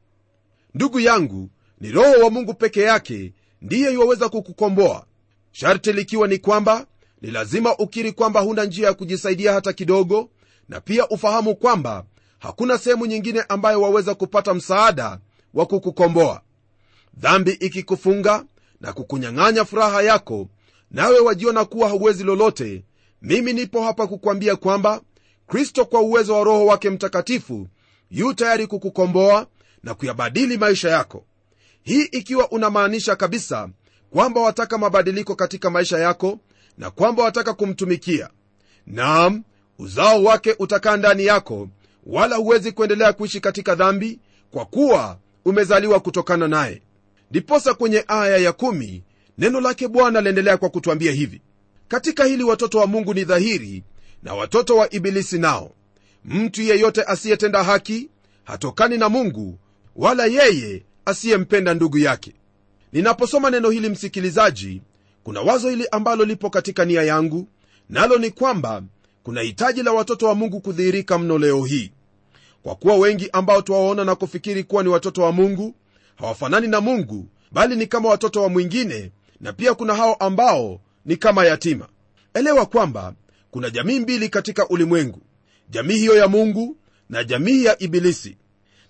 Ndugu 0.74 1.00
yangu 1.00 1.50
ni 1.80 1.92
roho 1.92 2.24
wa 2.24 2.30
mungu 2.30 2.54
peke 2.54 2.80
yake 2.82 3.32
ndiye 3.62 3.92
iwaweza 3.92 4.28
kukukomboa. 4.28 5.06
Sharti 5.52 5.92
likiwa 5.92 6.28
ni 6.28 6.38
kwamba 6.38 6.86
ni 7.22 7.30
lazima 7.30 7.76
ukiri 7.76 8.12
kwamba 8.12 8.40
huna 8.40 8.64
njia 8.64 8.86
ya 8.86 8.94
kujisaidia 8.94 9.52
hata 9.52 9.72
kidogo 9.72 10.30
na 10.68 10.80
pia 10.80 11.08
ufahamu 11.08 11.56
kwamba 11.56 12.04
hakuna 12.38 12.78
sehemu 12.78 13.06
nyingine 13.06 13.44
ambayo 13.48 13.80
waweza 13.82 14.14
kupata 14.14 14.54
msaada 14.54 15.18
wa 15.54 15.66
kukukomboa. 15.66 16.42
Dhambi 17.16 17.50
ikikufunga 17.50 18.44
na 18.80 18.92
kukunyang'anya 18.92 19.64
furaha 19.64 20.02
yako 20.02 20.48
nawe 20.90 21.18
wajiona 21.18 21.64
kuwa 21.64 21.88
hauwezi 21.88 22.24
lolote 22.24 22.84
mimi 23.22 23.52
nipo 23.52 23.82
hapa 23.82 24.06
kukwambia 24.06 24.56
kwamba 24.56 25.00
kristo 25.46 25.84
kwa 25.84 26.00
uwezo 26.00 26.34
wa 26.36 26.44
roho 26.44 26.66
wake 26.66 26.90
mtakatifu 26.90 27.68
yu 28.10 28.34
tayari 28.34 28.66
kukukomboa 28.66 29.46
na 29.82 29.94
kuyabadili 29.94 30.58
maisha 30.58 30.88
yako. 30.90 31.24
Hii 31.82 32.02
ikiwa 32.02 32.50
unamaanisha 32.50 33.16
kabisa 33.16 33.68
kwamba 34.10 34.40
wataka 34.40 34.78
mabadiliko 34.78 35.34
katika 35.34 35.70
maisha 35.70 35.98
yako 35.98 36.38
na 36.78 36.90
kwamba 36.90 37.22
wataka 37.22 37.54
kumtumikia. 37.54 38.30
Naam 38.86 39.42
uzao 39.78 40.22
wake 40.24 40.56
utakaa 40.58 40.96
ndani 40.96 41.24
yako 41.24 41.68
wala 42.06 42.36
huwezi 42.36 42.72
kuendelea 42.72 43.12
kuishi 43.12 43.40
katika 43.40 43.74
dhambi 43.74 44.18
kwa 44.50 44.64
kuwa 44.64 45.18
umezaliwa 45.44 46.00
kutokana 46.00 46.48
naye. 46.48 46.82
Ndiposa 47.30 47.74
kwenye 47.74 48.04
aya 48.08 48.36
ya 48.36 48.52
kumi, 48.52 49.02
neno 49.38 49.60
lake 49.60 49.88
bwana 49.88 50.20
liendelea 50.20 50.56
kwa 50.56 50.68
kutwambia 50.68 51.12
hivi. 51.12 51.40
Katika 51.88 52.24
hili 52.24 52.44
watoto 52.44 52.78
wa 52.78 52.86
mungu 52.86 53.14
ni 53.14 53.24
dhahiri 53.24 53.82
na 54.24 54.34
watoto 54.34 54.76
wa 54.76 54.94
ibilisi 54.94 55.38
nao. 55.38 55.70
Mtu 56.24 56.62
yeyote 56.62 57.02
asiyetenda 57.02 57.62
haki 57.64 58.08
hatokani 58.44 58.98
na 58.98 59.08
mungu 59.08 59.58
wala 59.96 60.26
yeye 60.26 60.82
asiyempenda 61.04 61.74
ndugu 61.74 61.98
yake. 61.98 62.32
Ninaposoma 62.92 63.50
neno 63.50 63.70
hili 63.70 63.88
msikilizaji 63.88 64.82
kuna 65.24 65.40
wazo 65.40 65.70
hili 65.70 65.88
ambalo 65.92 66.24
lipo 66.24 66.50
katika 66.50 66.84
nia 66.84 67.02
yangu 67.02 67.48
nalo 67.90 68.18
ni 68.18 68.30
kwamba 68.30 68.82
kuna 69.22 69.40
hitaji 69.40 69.82
la 69.82 69.92
watoto 69.92 70.26
wa 70.26 70.34
mungu 70.34 70.60
kudhihirika 70.60 71.18
mno 71.18 71.38
leo 71.38 71.64
hii. 71.64 71.92
Kwa 72.62 72.74
kuwa 72.74 72.96
wengi 72.96 73.28
ambao 73.32 73.62
twawaona 73.62 74.04
na 74.04 74.14
kufikiri 74.14 74.64
kuwa 74.64 74.82
ni 74.82 74.88
watoto 74.88 75.22
wa 75.22 75.32
mungu 75.32 75.74
hawafanani 76.16 76.66
na 76.68 76.80
mungu 76.80 77.28
bali 77.52 77.76
ni 77.76 77.86
kama 77.86 78.08
watoto 78.08 78.42
wa 78.42 78.48
mwingine 78.48 79.10
na 79.40 79.52
pia 79.52 79.74
kuna 79.74 79.94
hao 79.94 80.14
ambao 80.14 80.80
ni 81.04 81.16
kama 81.16 81.44
yatima. 81.44 81.88
Elewa 82.34 82.66
kwamba 82.66 83.14
kuna 83.54 83.70
jamii 83.70 84.00
mbili 84.00 84.28
katika 84.28 84.68
ulimwengu 84.68 85.20
jamii 85.70 85.96
hiyo 85.96 86.16
ya 86.16 86.28
mungu 86.28 86.76
na 87.11 87.25
jamii 87.25 87.64
ya 87.64 87.82
ibilisi. 87.82 88.37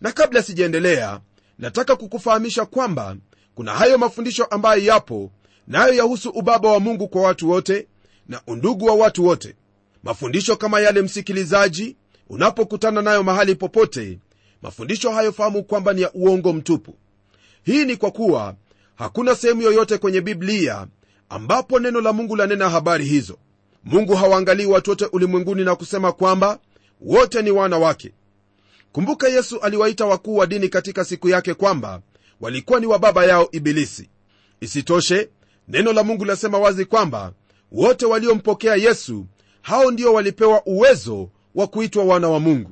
Na 0.00 0.12
kabla 0.12 0.42
sijaendelea 0.42 1.20
nataka 1.58 1.96
kukufahamisha 1.96 2.64
kwamba 2.66 3.16
kuna 3.54 3.72
hayo 3.74 3.98
mafundisho 3.98 4.44
ambayo 4.44 4.82
yapo 4.84 5.30
nayo 5.66 5.94
yahusu 5.94 6.28
ubaba 6.30 6.70
wa 6.72 6.80
mungu 6.80 7.08
kwa 7.08 7.22
watu 7.22 7.50
wote 7.50 7.86
na 8.28 8.40
undugu 8.46 8.84
wa 8.86 8.94
watu 8.94 9.24
wote. 9.26 9.54
Mafundisho 10.02 10.56
kama 10.56 10.80
yale 10.80 11.02
msikilizaji 11.02 11.96
unapokutana 12.28 13.02
nayo 13.02 13.22
mahali 13.22 13.54
popote 13.54 14.18
mafundisho 14.62 15.10
hayo 15.10 15.32
fahamu 15.32 15.62
kwamba 15.64 15.92
ni 15.92 16.02
ya 16.02 16.12
uongo 16.12 16.52
mtupu. 16.52 16.94
Hii 17.64 17.84
ni 17.84 17.96
kwa 17.96 18.10
kuwa 18.10 18.54
hakuna 18.94 19.34
sehemu 19.34 19.62
yoyote 19.62 19.98
kwenye 19.98 20.20
biblia 20.20 20.86
ambapo 21.28 21.80
neno 21.80 22.00
la 22.00 22.12
mungu 22.12 22.36
lanena 22.36 22.70
habari 22.70 23.04
hizo 23.04 23.38
mungu 23.84 24.14
hawaangalii 24.14 24.66
watu 24.66 24.90
wote 24.90 25.04
ulimwenguni 25.12 25.64
na 25.64 25.76
kusema 25.76 26.12
kwamba 26.12 26.58
wote 27.00 27.42
ni 27.42 27.50
wana 27.50 27.78
wake. 27.78 28.12
Kumbuka 28.92 29.28
yesu 29.28 29.60
aliwaita 29.60 30.06
wakuu 30.06 30.36
wa 30.36 30.46
dini 30.46 30.68
katika 30.68 31.04
siku 31.04 31.28
yake 31.28 31.54
kwamba 31.54 32.00
walikuwa 32.40 32.80
ni 32.80 32.86
wa 32.86 32.98
baba 32.98 33.24
yao 33.24 33.48
ibilisi. 33.52 34.08
Isitoshe 34.60 35.28
neno 35.68 35.92
la 35.92 36.02
mungu 36.02 36.24
lasema 36.24 36.58
wazi 36.58 36.84
kwamba 36.84 37.32
wote 37.72 38.06
waliompokea 38.06 38.74
yesu 38.76 39.26
hao 39.62 39.90
ndio 39.90 40.12
walipewa 40.12 40.62
uwezo 40.66 41.30
wa 41.54 41.66
kuitwa 41.66 42.04
wana 42.04 42.28
wa 42.28 42.40
mungu. 42.40 42.70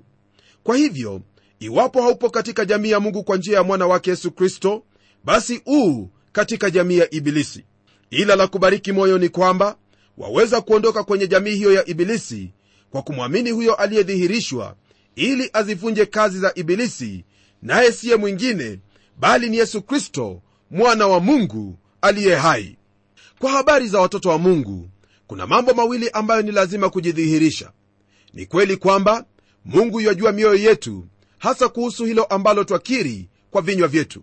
Kwa 0.63 0.77
hivyo 0.77 1.21
iwapo 1.61 2.03
haupo 2.03 2.31
katika 2.31 2.65
jamii 2.65 2.91
ya 2.91 3.01
mungu 3.01 3.25
kwa 3.25 3.37
njia 3.37 3.57
ya 3.57 3.63
mwana 3.63 3.87
wake 3.87 4.11
yesu 4.11 4.31
kristo 4.31 4.83
basi 5.25 5.63
uu 5.67 6.09
katika 6.33 6.71
jamii 6.71 6.99
ya 6.99 7.15
ibilisi. 7.15 7.65
Ila 8.11 8.37
la 8.37 8.47
kubariki 8.47 8.93
moyo 8.93 9.19
ni 9.19 9.29
kwamba 9.29 9.77
waweza 10.19 10.61
kuondoka 10.61 11.05
kwenye 11.05 11.27
jamii 11.27 11.55
hiyo 11.55 11.73
ya 11.73 11.87
ibilisi 11.89 12.51
kwa 12.91 13.03
kumwamini 13.03 13.51
huyo 13.51 13.75
aliyedhihirishwa 13.75 14.77
ili 15.17 15.51
azivunje 15.53 16.07
kazi 16.07 16.39
za 16.39 16.53
ibilisi 16.55 17.25
naye 17.63 17.93
siye 17.93 18.17
mwingine 18.17 18.81
bali 19.19 19.51
ni 19.51 19.57
yesu 19.57 19.83
kristo 19.83 20.43
mwana 20.71 21.07
wa 21.07 21.21
mungu 21.21 21.79
aliye 22.01 22.35
hai. 22.35 22.77
Kwa 23.39 23.51
habari 23.51 23.89
za 23.89 24.01
watoto 24.01 24.29
wa 24.29 24.39
mungu 24.39 24.89
kuna 25.27 25.47
mambo 25.47 25.75
mawili 25.75 26.11
ambayo 26.11 26.43
ni 26.43 26.53
lazima 26.53 26.91
kujidhihirisha. 26.91 27.73
Ni 28.35 28.47
kweli 28.47 28.77
kwamba 28.77 29.25
mungu 29.65 30.01
yajua 30.01 30.33
mioyo 30.33 30.55
yetu 30.55 31.07
hasa 31.39 31.69
kuhusu 31.69 32.05
hilo 32.05 32.25
ambalo 32.25 32.65
twakiri 32.65 33.29
kwa 33.51 33.63
vinywa 33.63 33.89
vyetu. 33.89 34.23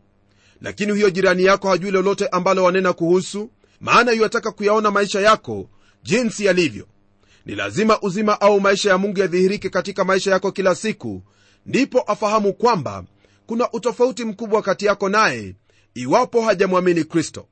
Lakini 0.61 0.91
huyo 0.91 1.09
jirani 1.09 1.43
yako 1.43 1.69
hajui 1.69 1.91
lolote 1.91 2.27
ambalo 2.27 2.63
wanena 2.63 2.93
kuhusu 2.93 3.49
maana 3.81 4.11
yuwataka 4.11 4.51
kuyaona 4.51 4.91
maisha 4.91 5.21
yako 5.21 5.69
jinsi 6.03 6.45
yalivyo. 6.45 6.87
Ni 7.45 7.55
lazima 7.55 8.01
uzima 8.01 8.41
au 8.41 8.59
maisha 8.61 8.89
ya 8.89 8.97
mungu 8.97 9.19
yadhihirike 9.19 9.69
katika 9.69 10.03
maisha 10.03 10.31
yako 10.31 10.51
kila 10.51 10.75
siku. 10.75 11.21
Ndipo 11.65 11.99
afahamu 12.01 12.53
kwamba 12.53 13.03
kuna 13.45 13.71
utofauti 13.71 14.25
mkubwa 14.25 14.61
kati 14.61 14.85
yako 14.85 15.09
naye 15.09 15.55
iwapo 15.93 16.41
hajamwamini 16.41 17.03
kristo. 17.03 17.47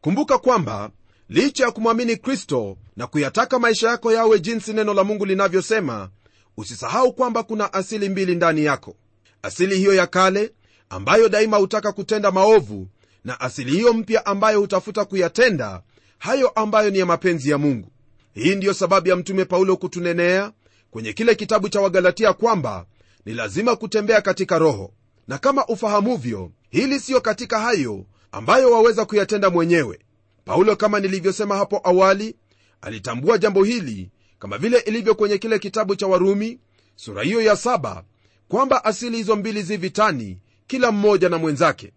Kumbuka 0.00 0.38
kwamba 0.38 0.90
licha 1.28 1.64
ya 1.64 1.70
kumwamini 1.70 2.16
kristo 2.16 2.76
na 2.96 3.06
kuyataka 3.06 3.58
maisha 3.58 3.88
yako 3.88 4.12
yawe 4.12 4.40
jinsi 4.40 4.72
neno 4.72 4.94
la 4.94 5.04
mungu 5.04 5.24
linavyosema 5.26 6.10
usisahau 6.56 7.12
kwamba 7.12 7.42
kuna 7.42 7.72
asili 7.72 8.08
mbili 8.08 8.34
ndani 8.34 8.64
yako. 8.64 8.96
Asili 9.42 9.76
hiyo 9.78 9.94
ya 9.94 10.06
kale 10.06 10.52
ambayo 10.90 11.28
daima 11.28 11.56
hutaka 11.56 11.92
kutenda 11.92 12.30
maovu 12.30 12.88
na 13.24 13.40
asili 13.40 13.70
hiyo 13.72 13.92
mpya 13.92 14.26
ambayo 14.26 14.60
hutafuta 14.60 15.04
kuyatenda 15.04 15.82
hayo 16.22 16.48
ambayo 16.48 16.90
ni 16.90 16.98
ya 16.98 17.06
mapenzi 17.06 17.50
ya 17.50 17.58
mungu. 17.58 17.88
Hii 18.34 18.54
ndiyo 18.54 18.74
sababu 18.74 19.08
ya 19.08 19.16
mtume 19.16 19.44
paulo 19.44 19.76
kutunenea 19.76 20.52
kwenye 20.90 21.12
kile 21.12 21.34
kitabu 21.34 21.68
cha 21.68 21.80
wagalatia 21.80 22.32
kwamba 22.32 22.86
ni 23.26 23.34
lazima 23.34 23.76
kutembea 23.76 24.20
katika 24.20 24.58
roho. 24.58 24.92
Na 25.28 25.38
kama 25.38 25.66
ufahamuvyo 25.66 26.50
hili 26.70 27.00
siyo 27.00 27.20
katika 27.20 27.58
hayo 27.60 28.04
ambayo 28.32 28.70
waweza 28.70 29.04
kuyatenda 29.04 29.50
mwenyewe. 29.50 29.98
Paulo 30.44 30.76
kama 30.76 31.00
nilivyosema 31.00 31.56
hapo 31.56 31.80
awali 31.84 32.36
alitambua 32.80 33.38
jambo 33.38 33.64
hili 33.64 34.10
kama 34.38 34.58
vile 34.58 34.78
ilivyo 34.78 35.14
kwenye 35.14 35.38
kile 35.38 35.58
kitabu 35.58 35.96
cha 35.96 36.06
warumi 36.06 36.58
sura 36.96 37.22
hiyo 37.22 37.40
ya 37.42 37.56
saba 37.56 38.04
kwamba 38.48 38.84
asili 38.84 39.16
hizo 39.16 39.36
mbili 39.36 39.62
zi 39.62 39.76
vitani 39.76 40.38
kila 40.66 40.92
mmoja 40.92 41.28
na 41.28 41.38
mwenzake. 41.38 41.92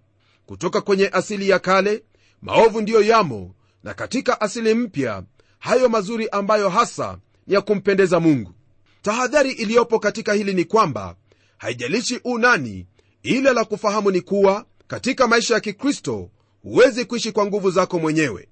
Kutoka 0.46 0.82
kwenye 0.82 1.08
asili 1.08 1.50
ya 1.50 1.60
kale 1.60 2.04
maovu 2.42 2.82
ndiyo 2.82 3.02
yamo 3.02 3.56
na 3.86 3.94
katika 3.94 4.42
asili 4.42 4.74
mpya 4.74 5.24
hayo 5.60 5.90
mazuri 5.90 6.30
ambayo 6.30 6.70
hasa 6.70 7.18
ni 7.48 7.54
ya 7.54 7.62
kumpendeza 7.62 8.20
mungu. 8.20 8.52
Tahadhari 9.02 9.52
iliyopo 9.52 10.00
katika 10.00 10.34
hili 10.34 10.54
ni 10.54 10.66
kwamba 10.66 11.16
haijalishi 11.58 12.20
unani 12.24 12.88
ila 13.24 13.54
la 13.54 13.66
kufahamu 13.66 14.12
ni 14.12 14.22
kuwa 14.22 14.66
katika 14.88 15.28
maisha 15.28 15.54
ya 15.54 15.60
kikristo 15.60 16.30
huwezi 16.64 17.06
kuishi 17.06 17.32
kwa 17.32 17.46
nguvu 17.46 17.72
zako 17.72 18.00
mwenyewe. 18.00 18.48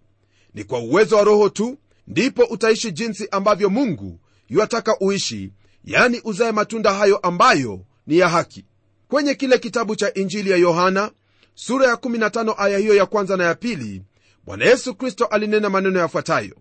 Ni 0.53 0.63
kwa 0.63 0.79
uwezo 0.79 1.15
wa 1.15 1.23
roho 1.23 1.49
tu 1.49 1.77
ndipo 2.07 2.43
utaishi 2.43 2.91
jinsi 2.91 3.27
ambavyo 3.31 3.69
mungu 3.69 4.19
yuwataka 4.49 4.99
uishi 4.99 5.51
yani 5.85 6.21
uzaye 6.23 6.51
matunda 6.51 6.93
hayo 6.93 7.17
ambayo 7.17 7.85
ni 8.07 8.17
ya 8.17 8.29
haki. 8.29 8.65
Kwenye 9.07 9.35
kile 9.35 9.57
kitabu 9.57 9.95
cha 9.95 10.13
injili 10.13 10.49
ya 10.51 10.57
yohana 10.57 11.11
sura 11.55 11.87
ya 11.87 11.93
15 11.95 12.55
aya 12.57 12.77
hiyo 12.77 12.95
ya 12.95 13.05
kwanza 13.05 13.37
na 13.37 13.43
ya 13.43 13.55
pili 13.55 14.01
bwana 14.45 14.65
yesu 14.65 14.95
kristo 14.95 15.25
alinena 15.25 15.69
maneno 15.69 15.99
yafuatayo. 15.99 16.55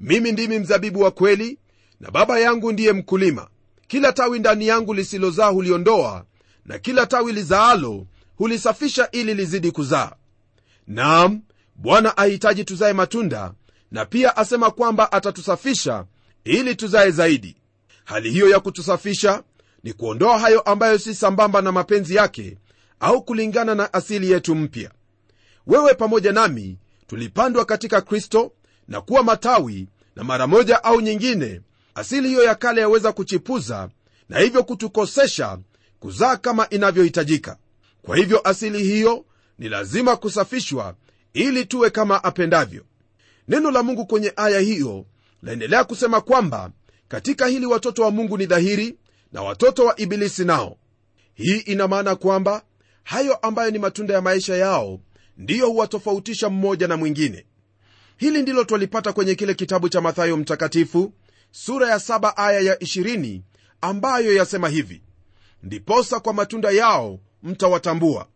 Mimi 0.00 0.32
ndimi 0.32 0.58
mzabibu 0.58 1.00
wa 1.00 1.10
kweli 1.10 1.58
na 2.00 2.10
baba 2.10 2.38
yangu 2.40 2.72
ndiye 2.72 2.92
mkulima. 2.92 3.48
Kila 3.86 4.12
tawi 4.12 4.38
ndani 4.38 4.66
yangu 4.66 4.94
lisilozaa 4.94 5.48
huliondoa 5.48 6.24
na 6.64 6.78
kila 6.78 7.06
tawi 7.06 7.32
lizaalo 7.32 8.06
hulisafisha 8.36 9.10
ili 9.10 9.34
lizidi 9.34 9.70
kuzaa. 9.70 10.12
Nam 10.86 11.40
bwana 11.74 12.16
ahitaji 12.16 12.64
tuzaye 12.64 12.92
matunda 12.92 13.52
na 13.90 14.04
pia 14.04 14.36
asema 14.36 14.70
kwamba 14.70 15.12
atatusafisha 15.12 16.04
ili 16.44 16.74
tuzaye 16.74 17.10
zaidi. 17.10 17.56
Hali 18.04 18.30
hiyo 18.30 18.48
ya 18.48 18.60
kutusafisha 18.60 19.42
ni 19.82 19.92
kuondoa 19.92 20.38
hayo 20.38 20.60
ambayo 20.60 20.98
si 20.98 21.14
sambamba 21.14 21.62
na 21.62 21.72
mapenzi 21.72 22.14
yake 22.14 22.58
au 23.00 23.22
kulingana 23.24 23.74
na 23.74 23.92
asili 23.92 24.30
yetu 24.30 24.54
mpya. 24.54 24.90
Wewe 25.66 25.94
pamoja 25.94 26.32
nami 26.32 26.78
tulipandwa 27.08 27.64
katika 27.64 28.00
kristo 28.00 28.52
na 28.88 29.00
kuwa 29.00 29.22
matawi 29.22 29.88
na 30.16 30.24
mara 30.24 30.46
moja 30.46 30.84
au 30.84 31.00
nyingine 31.00 31.60
asili 31.94 32.28
hiyo 32.28 32.42
ya 32.44 32.54
kale 32.54 32.80
yaweza 32.80 33.12
kuchipuza 33.12 33.88
na 34.28 34.38
hivyo 34.38 34.64
kutukosesha 34.64 35.58
kuzaa 36.00 36.36
kama 36.36 36.68
inavyohitajika. 36.70 37.56
Kwa 38.02 38.16
hivyo 38.16 38.48
asili 38.48 38.82
hiyo 38.84 39.24
ni 39.58 39.68
lazima 39.68 40.16
kusafishwa 40.16 40.94
ili 41.32 41.64
tuwe 41.64 41.90
kama 41.90 42.24
apendavyo. 42.24 42.84
Neno 43.48 43.70
la 43.70 43.82
mungu 43.82 44.06
kwenye 44.06 44.32
aya 44.36 44.60
hiyo 44.60 45.06
laendelea 45.42 45.84
kusema 45.84 46.20
kwamba 46.20 46.70
katika 47.08 47.46
hili 47.46 47.66
watoto 47.66 48.02
wa 48.02 48.10
mungu 48.10 48.38
ni 48.38 48.46
dhahiri 48.46 48.96
na 49.32 49.42
watoto 49.42 49.84
wa 49.84 50.00
ibilisi 50.00 50.44
nao. 50.44 50.76
Hii 51.34 51.58
ina 51.58 51.88
maana 51.88 52.16
kwamba 52.16 52.62
hayo 53.04 53.34
ambayo 53.34 53.70
ni 53.70 53.78
matunda 53.78 54.14
ya 54.14 54.20
maisha 54.22 54.56
yao 54.56 55.00
ndiyo 55.38 55.68
huwatofautisha 55.70 56.48
mmoja 56.50 56.88
na 56.88 56.96
mwingine. 56.96 57.46
Hili 58.16 58.42
ndilo 58.42 58.64
twalipata 58.64 59.12
kwenye 59.12 59.34
kile 59.34 59.54
kitabu 59.54 59.88
cha 59.88 60.00
mathayo 60.00 60.36
mtakatifu 60.36 61.12
sura 61.50 61.88
ya 61.90 61.96
7 61.96 62.32
aya 62.36 62.60
ya 62.60 62.74
20 62.74 63.40
ambayo 63.80 64.34
yasema 64.34 64.68
hivi 64.68 65.02
ndiposa 65.62 66.20
kwa 66.20 66.32
matunda 66.32 66.70
yao 66.70 67.20
mtawatambua. 67.42 68.28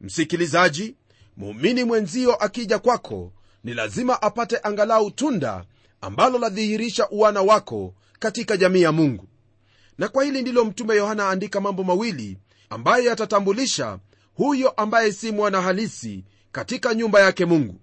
Msikilizaji 0.00 0.96
muumini 1.36 1.84
mwenzio 1.84 2.34
akija 2.34 2.78
kwako 2.78 3.32
ni 3.64 3.74
lazima 3.74 4.22
apate 4.22 4.58
angalau 4.62 5.10
tunda 5.10 5.64
ambalo 6.00 6.38
ladhihirisha 6.38 7.08
uwana 7.08 7.42
wako 7.42 7.94
katika 8.18 8.56
jamii 8.56 8.82
ya 8.82 8.92
mungu. 8.92 9.28
Na 9.98 10.08
kwa 10.08 10.24
hili 10.24 10.42
ndilo 10.42 10.64
mtume 10.64 10.94
yohana 10.96 11.24
aandika 11.24 11.60
mambo 11.60 11.84
mawili 11.84 12.38
ambayo 12.70 13.04
yatatambulisha 13.04 13.98
huyo 14.36 14.70
ambaye 14.70 15.12
si 15.12 15.32
mwana 15.32 15.60
halisi 15.62 16.24
katika 16.52 16.94
nyumba 16.94 17.20
yake 17.20 17.44
mungu. 17.44 17.80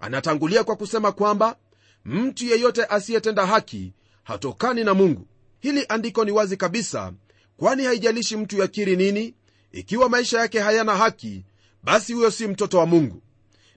Anatangulia 0.00 0.64
kwa 0.64 0.76
kusema 0.76 1.12
kwamba 1.12 1.56
mtu 2.04 2.44
yeyote 2.44 2.84
asiyetenda 2.84 3.46
haki 3.46 3.92
hatokani 4.24 4.84
na 4.84 4.94
mungu. 4.94 5.26
Hili 5.60 5.84
andiko 5.88 6.24
ni 6.24 6.30
wazi 6.30 6.56
kabisa 6.56 7.12
kwani 7.56 7.84
haijalishi 7.84 8.36
mtu 8.36 8.58
yakiri 8.58 8.96
nini 8.96 9.34
ikiwa 9.72 10.08
maisha 10.08 10.38
yake 10.40 10.60
hayana 10.60 10.96
haki 10.96 11.44
basi 11.82 12.12
huyo 12.12 12.30
si 12.30 12.46
mtoto 12.48 12.78
wa 12.78 12.86
mungu. 12.86 13.22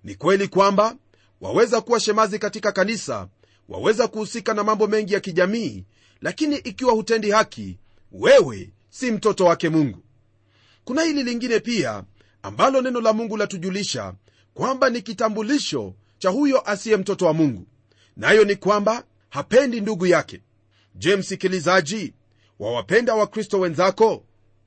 Ni 0.03 0.15
kweli 0.15 0.48
kwamba 0.48 0.96
waweza 1.42 1.82
kuwa 1.82 2.00
shemazi 2.00 2.39
katika 2.39 2.72
kanisa 2.72 3.27
waweza 3.70 4.08
kuhusika 4.08 4.53
na 4.53 4.63
mambo 4.63 4.88
mengi 4.88 5.13
ya 5.13 5.20
kijamii 5.20 5.86
lakini 6.22 6.56
ikiwa 6.58 6.94
hutendi 6.94 7.32
haki 7.32 7.77
wewe 8.12 8.70
si 8.89 9.12
mtoto 9.12 9.46
wake 9.46 9.70
mungu. 9.70 10.00
Kuna 10.86 11.01
hili 11.03 11.24
lingine 11.24 11.60
pia 11.60 12.03
ambalo 12.44 12.82
neno 12.82 13.02
la 13.02 13.14
mungu 13.14 13.38
latujulisha 13.38 14.14
kwamba 14.54 14.90
ni 14.90 15.02
kitambulisho 15.02 15.94
cha 16.18 16.30
huyo 16.30 16.70
asiye 16.70 16.98
mtoto 16.98 17.26
wa 17.26 17.34
mungu. 17.34 17.68
Nayo 18.18 18.44
ni 18.44 18.56
kwamba 18.56 19.04
hapendi 19.30 19.82
ndugu 19.82 20.06
yake. 20.08 20.42
Je 20.96 21.16
msikilizaji 21.16 22.14
wawapenda 22.60 23.16
wakristo 23.16 23.60
wenzako? 23.60 24.24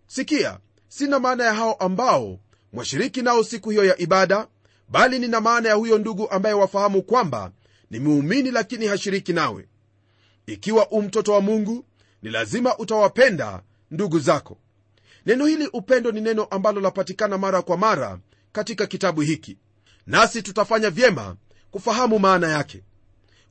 Sikia 0.07 0.59
sina 0.89 1.19
maana 1.19 1.45
ya 1.45 1.55
hao 1.55 1.73
ambao 1.75 2.39
mwashiriki 2.73 3.23
nao 3.23 3.45
siku 3.45 3.71
hiyo 3.71 3.85
ya 3.85 3.99
ibada 3.99 4.49
bali 4.89 5.19
nina 5.19 5.41
maana 5.41 5.69
ya 5.69 5.75
huyo 5.75 5.99
ndugu 5.99 6.31
ambaye 6.31 6.55
wafahamu 6.55 7.03
kwamba 7.03 7.53
ni 7.91 7.99
muumini 7.99 8.51
lakini 8.51 8.87
hashiriki 8.87 9.33
nawe. 9.33 9.69
Ikiwa 10.47 10.91
u 10.91 11.03
mtoto 11.03 11.33
wa 11.33 11.41
mungu 11.41 11.85
ni 12.23 12.31
lazima 12.31 12.79
utawapenda 12.79 13.63
ndugu 13.91 14.19
zako 14.19 14.59
neno 15.27 15.47
hili 15.47 15.67
upendo 15.73 16.13
ni 16.13 16.21
neno 16.21 16.45
ambalo 16.45 16.81
lapatikana 16.81 17.39
mara 17.39 17.63
kwa 17.63 17.77
mara 17.77 18.19
katika 18.53 18.87
kitabu 18.87 19.21
hiki. 19.21 19.59
Nasi 20.07 20.43
tutafanya 20.43 20.91
vyema 20.91 21.37
kufahamu 21.71 22.19
maana 22.19 22.49
yake. 22.49 22.83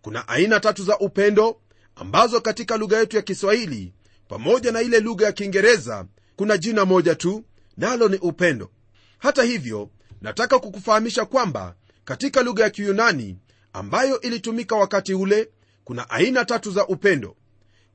Kuna 0.01 0.27
aina 0.27 0.59
tatu 0.59 0.83
za 0.83 0.99
upendo 0.99 1.61
ambazo 1.95 2.41
katika 2.41 2.77
lugha 2.77 2.97
yetu 2.99 3.15
ya 3.15 3.21
kiswahili 3.21 3.93
pamoja 4.27 4.71
na 4.71 4.81
ile 4.81 4.99
lugha 4.99 5.25
ya 5.25 5.31
kiingereza 5.31 6.05
kuna 6.35 6.57
jina 6.57 6.85
moja 6.85 7.15
tu 7.15 7.43
nalo 7.77 8.07
ni 8.07 8.17
upendo. 8.17 8.71
Hata 9.17 9.43
hivyo 9.43 9.89
nataka 10.21 10.59
kukufahamisha 10.59 11.25
kwamba 11.25 11.75
katika 12.05 12.43
lugha 12.43 12.63
ya 12.63 12.69
kiyunani 12.69 13.37
ambayo 13.73 14.21
ilitumika 14.21 14.75
wakati 14.75 15.13
ule 15.13 15.49
kuna 15.83 16.09
aina 16.09 16.45
tatu 16.45 16.71
za 16.71 16.87
upendo. 16.87 17.35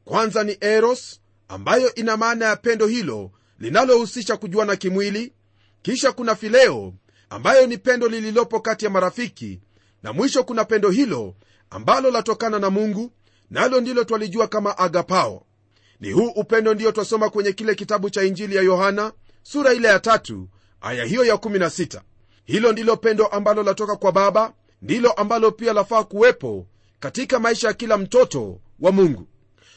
Kwanza 0.04 0.44
ni 0.44 0.56
eros 0.60 1.20
ambayo 1.48 1.94
ina 1.94 2.16
maana 2.16 2.44
ya 2.44 2.56
pendo 2.56 2.86
hilo 2.86 3.30
linalohusisha 3.60 4.36
kujuana 4.36 4.76
kimwili 4.76 5.32
kisha 5.82 6.12
kuna 6.12 6.34
fileo 6.34 6.94
ambayo 7.30 7.66
ni 7.66 7.78
pendo 7.78 8.08
lililopo 8.08 8.60
kati 8.60 8.84
ya 8.84 8.90
marafiki 8.90 9.60
na 10.02 10.12
mwisho 10.12 10.44
kuna 10.44 10.64
pendo 10.64 10.90
hilo 10.90 11.34
ambalo 11.70 12.10
latokana 12.10 12.58
na 12.58 12.70
mungu 12.70 13.12
nalo 13.50 13.74
na 13.74 13.80
ndilo 13.80 14.04
twalijua 14.04 14.48
kama 14.48 14.78
agapao 14.78 15.46
ni 16.00 16.12
huu 16.12 16.28
upendo 16.28 16.74
ndiyo 16.74 16.92
twasoma 16.92 17.30
kwenye 17.30 17.52
kile 17.52 17.74
kitabu 17.74 18.10
cha 18.10 18.22
injili 18.22 18.56
ya 18.56 18.62
yohana 18.62 19.12
sura 19.42 19.72
ile 19.74 19.88
ya 19.88 20.00
tatu 20.00 20.48
aya 20.80 21.04
hiyo 21.04 21.24
ya 21.24 21.34
16 21.34 22.00
hilo 22.44 22.72
ndilo 22.72 22.96
pendo 22.96 23.26
ambalo 23.26 23.62
latoka 23.62 23.96
kwa 23.96 24.12
baba 24.12 24.52
ndilo 24.82 25.12
ambalo 25.12 25.50
pia 25.50 25.72
lafaa 25.72 26.04
kuwepo 26.04 26.66
katika 27.00 27.38
maisha 27.38 27.68
ya 27.68 27.74
kila 27.74 27.98
mtoto 27.98 28.60
wa 28.80 28.92
mungu. 28.92 29.26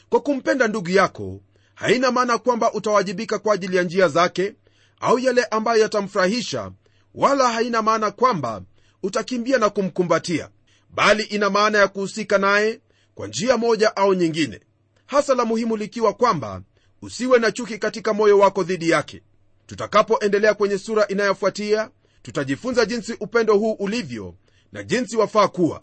Kwa 0.08 0.20
kumpenda 0.20 0.68
ndugu 0.68 0.90
yako 0.90 1.40
haina 1.74 2.10
maana 2.10 2.38
kwamba 2.38 2.72
utawajibika 2.72 3.38
kwa 3.38 3.54
ajili 3.54 3.76
ya 3.76 3.82
njia 3.82 4.08
zake 4.08 4.54
au 5.00 5.18
yale 5.18 5.44
ambayo 5.44 5.80
yatamfurahisha 5.82 6.70
wala 7.14 7.52
haina 7.52 7.82
maana 7.82 8.10
kwamba 8.10 8.62
utakimbia 9.02 9.58
na 9.58 9.70
kumkumbatia 9.70 10.48
bali 10.90 11.22
ina 11.22 11.50
maana 11.50 11.78
ya 11.78 11.88
kuhusika 11.88 12.38
naye 12.38 12.80
kwa 13.14 13.26
njia 13.26 13.56
moja 13.56 13.96
au 13.96 14.14
nyingine 14.14 14.60
hasa 15.06 15.34
la 15.34 15.44
muhimu 15.44 15.76
likiwa 15.76 16.12
kwamba 16.14 16.62
usiwe 17.02 17.38
na 17.38 17.52
chuki 17.52 17.78
katika 17.78 18.12
moyo 18.12 18.38
wako 18.38 18.62
dhidi 18.62 18.90
yake. 18.90 19.22
Tutakapoendelea 19.66 20.54
kwenye 20.54 20.78
sura 20.78 21.06
inayofuatia 21.08 21.90
tutajifunza 22.22 22.84
jinsi 22.86 23.16
upendo 23.20 23.56
huu 23.56 23.72
ulivyo 23.72 24.34
na 24.72 24.82
jinsi 24.82 25.16
wafaa 25.16 25.48
kuwa. 25.48 25.82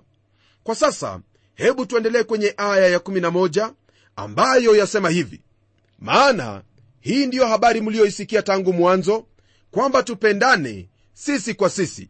Kwa 0.64 0.76
sasa 0.76 1.20
hebu 1.56 1.86
tuendelee 1.86 2.24
kwenye 2.24 2.54
aya 2.58 2.98
ya11 2.98 3.74
ambayo 4.16 4.76
yasema 4.76 5.10
hivi 5.10 5.42
maana 6.02 6.64
hii 7.00 7.26
ndiyo 7.26 7.48
habari 7.48 7.82
mliyoisikia 7.82 8.42
tangu 8.42 8.74
mwanzo 8.74 9.26
kwamba 9.72 10.04
tupendane 10.04 10.90
sisi 11.14 11.54
kwa 11.54 11.70
sisi. 11.70 12.10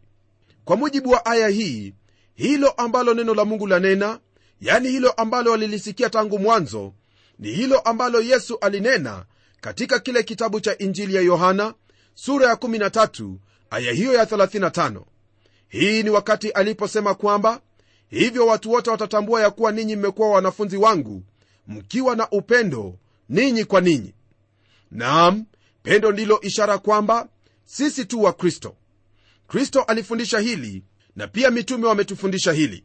Kwa 0.64 0.76
mujibu 0.76 1.10
wa 1.10 1.26
aya 1.26 1.48
hii 1.48 1.94
hilo 2.34 2.70
ambalo 2.70 3.14
neno 3.14 3.34
la 3.34 3.44
mungu 3.44 3.66
lanena 3.66 4.20
yani 4.60 4.88
hilo 4.88 5.10
ambalo 5.10 5.50
walilisikia 5.50 6.10
tangu 6.10 6.38
mwanzo 6.38 6.92
ni 7.38 7.50
hilo 7.52 7.78
ambalo 7.80 8.20
yesu 8.20 8.58
alinena 8.60 9.24
katika 9.60 9.98
kile 9.98 10.22
kitabu 10.22 10.60
cha 10.60 10.78
injili 10.78 11.14
ya 11.14 11.22
yohana 11.22 11.74
sura 12.14 12.48
ya 12.48 12.54
13 12.54 13.34
aya 13.70 13.92
hiyo 13.92 14.12
ya 14.14 14.24
35 14.24 15.00
hii 15.68 16.02
ni 16.02 16.10
wakati 16.10 16.50
aliposema 16.50 17.14
kwamba 17.14 17.60
hivyo 18.08 18.46
watu 18.46 18.72
wote 18.72 18.90
watatambua 18.90 19.40
ya 19.42 19.50
kuwa 19.50 19.72
ninyi 19.72 19.96
mmekuwa 19.96 20.30
wanafunzi 20.30 20.76
wangu 20.76 21.22
mkiwa 21.66 22.16
na 22.16 22.30
upendo 22.30 22.98
ninyi 23.32 23.64
kwa 23.64 23.80
ninyi. 23.80 24.14
Nam 24.90 25.44
pendo 25.82 26.12
ndilo 26.12 26.40
ishara 26.40 26.78
kwamba 26.78 27.28
sisi 27.64 28.04
tu 28.04 28.22
wa 28.22 28.32
kristo. 28.32 28.76
Kristo 29.48 29.82
alifundisha 29.82 30.38
hili 30.38 30.84
na 31.16 31.28
pia 31.28 31.50
mitume 31.50 31.86
wametufundisha 31.86 32.52
hili. 32.52 32.84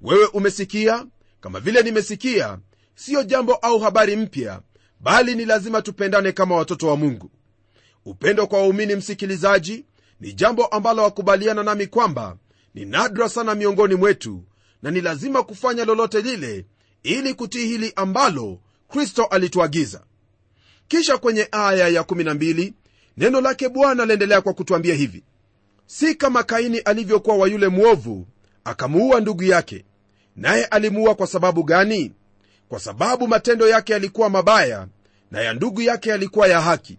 Wewe 0.00 0.26
umesikia? 0.26 1.06
Kama 1.40 1.60
vile 1.60 1.82
nimesikia 1.82 2.58
siyo 2.94 3.22
jambo 3.22 3.54
au 3.54 3.78
habari 3.78 4.16
mpya 4.16 4.60
bali 5.00 5.34
ni 5.34 5.44
lazima 5.44 5.82
tupendane 5.82 6.32
kama 6.32 6.56
watoto 6.56 6.86
wa 6.88 6.96
mungu. 6.96 7.30
Upendo 8.04 8.46
kwa 8.46 8.58
waumini 8.58 8.96
msikilizaji 8.96 9.84
ni 10.20 10.32
jambo 10.32 10.66
ambalo 10.66 11.02
wakubaliana 11.02 11.62
nami 11.62 11.86
kwamba 11.86 12.36
ni 12.74 12.84
nadra 12.84 13.28
sana 13.28 13.54
miongoni 13.54 13.94
mwetu 13.94 14.44
na 14.82 14.90
ni 14.90 15.00
lazima 15.00 15.42
kufanya 15.42 15.84
lolote 15.84 16.20
lile 16.22 16.66
ili 17.02 17.34
kutii 17.34 17.66
hili 17.66 17.92
ambalo 17.96 18.60
kristo 18.92 19.24
alituagiza. 19.24 20.00
Kisha 20.88 21.18
kwenye 21.18 21.48
aya 21.52 21.88
ya 21.88 22.02
12 22.02 22.72
neno 23.16 23.40
lake 23.40 23.68
bwana 23.68 24.02
aliendelea 24.02 24.40
kwa 24.40 24.52
kutwambia 24.54 24.94
hivi. 24.94 25.22
Si 25.86 26.14
kama 26.14 26.42
kaini 26.42 26.78
alivyokuwa 26.78 27.36
wa 27.36 27.48
yule 27.48 27.68
mwovu 27.68 28.26
akamuua 28.64 29.20
ndugu 29.20 29.42
yake. 29.42 29.84
Naye 30.36 30.64
alimuua 30.64 31.14
kwa 31.14 31.26
sababu 31.26 31.62
gani? 31.62 32.12
Kwa 32.68 32.80
sababu 32.80 33.28
matendo 33.28 33.68
yake 33.68 33.92
yalikuwa 33.92 34.30
mabaya 34.30 34.88
na 35.30 35.40
ya 35.40 35.52
ndugu 35.54 35.82
yake 35.82 36.10
yalikuwa 36.10 36.48
ya 36.48 36.60
haki. 36.60 36.98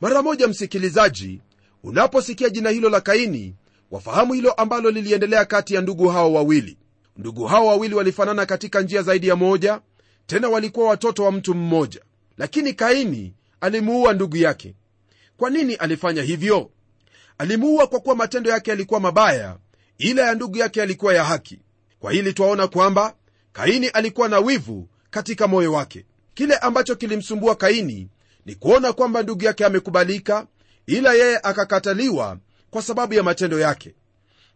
Mara 0.00 0.22
moja 0.22 0.48
msikilizaji 0.48 1.40
unaposikia 1.84 2.50
jina 2.50 2.70
hilo 2.70 2.88
la 2.90 3.00
kaini 3.00 3.54
wafahamu 3.90 4.32
hilo 4.32 4.52
ambalo 4.52 4.90
liliendelea 4.90 5.44
kati 5.44 5.74
ya 5.74 5.80
ndugu 5.80 6.08
hao 6.08 6.32
wawili. 6.32 6.76
Ndugu 7.16 7.44
hao 7.44 7.66
wawili 7.66 7.94
walifanana 7.94 8.46
katika 8.46 8.80
njia 8.80 9.02
zaidi 9.02 9.28
ya 9.28 9.36
moja 9.36 9.80
tena 10.26 10.48
walikuwa 10.48 10.88
watoto 10.88 11.24
wa 11.24 11.32
mtu 11.32 11.54
mmoja. 11.54 12.00
Lakini 12.38 12.72
kaini 12.72 13.34
alimuua 13.60 14.12
ndugu 14.12 14.36
yake. 14.36 14.74
Kwa 15.36 15.50
nini 15.50 15.74
alifanya 15.74 16.22
hivyo? 16.22 16.70
Alimuua 17.38 17.86
kwa 17.86 18.00
kuwa 18.00 18.16
matendo 18.16 18.50
yake 18.50 18.70
yalikuwa 18.70 19.00
mabaya 19.00 19.56
ila 19.98 20.22
ya 20.22 20.34
ndugu 20.34 20.56
yake 20.58 20.80
yalikuwa 20.80 21.14
ya 21.14 21.24
haki. 21.24 21.58
Kwa 22.00 22.12
hili 22.12 22.32
twaona 22.32 22.68
kwamba 22.68 23.14
kaini 23.52 23.88
alikuwa 23.88 24.28
na 24.28 24.38
wivu 24.38 24.88
katika 25.10 25.48
moyo 25.48 25.72
wake. 25.72 26.06
Kile 26.34 26.56
ambacho 26.56 26.96
kilimsumbua 26.96 27.56
kaini 27.56 28.08
ni 28.46 28.54
kuona 28.54 28.92
kwamba 28.92 29.22
ndugu 29.22 29.44
yake 29.44 29.64
amekubalika 29.64 30.46
ila 30.86 31.12
yeye 31.14 31.38
akakataliwa 31.42 32.38
kwa 32.70 32.82
sababu 32.82 33.14
ya 33.14 33.22
matendo 33.22 33.60
yake. 33.60 33.94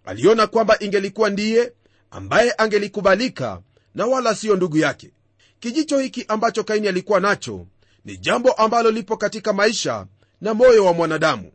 Aliona 0.05 0.47
kwamba 0.47 0.77
ingelikuwa 0.81 1.31
ndiye 1.31 1.73
ambaye 2.11 2.55
angelikubalika 2.59 3.61
na 3.95 4.07
wala 4.07 4.35
siyo 4.35 4.57
ndugu 4.57 4.79
yake 4.79 5.11
kijicho 5.61 5.99
hiki 5.99 6.25
ambacho 6.29 6.65
kaini 6.65 6.89
alikuwa 6.89 7.21
nacho 7.21 7.67
ni 8.05 8.17
jambo 8.17 8.53
ambalo 8.53 8.91
lipo 8.91 9.17
katika 9.17 9.53
maisha 9.53 10.07
na 10.41 10.55
moyo 10.55 10.85
wa 10.85 10.93
mwanadamu. 10.93 11.53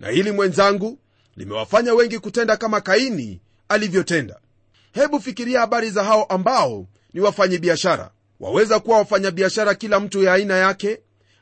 Na 0.00 0.08
hili 0.08 0.32
mwenzangu 0.32 0.98
limewafanya 1.36 1.94
wengi 1.94 2.18
kutenda 2.18 2.56
kama 2.56 2.80
kaini 2.80 3.40
alivyotenda. 3.68 4.40
Hebu 4.92 5.20
fikiria 5.20 5.60
habari 5.60 5.90
za 5.90 6.04
hao 6.04 6.24
ambao 6.24 6.86
ni 7.12 7.20
wafanyabiashara. 7.20 8.10
Waweza 8.40 8.80
kuwa 8.80 8.98
wafanyabiashara 8.98 9.74
kila 9.74 10.00
mtu 10.00 10.22
ya 10.22 10.32
aina 10.32 10.54
yake 10.56 11.00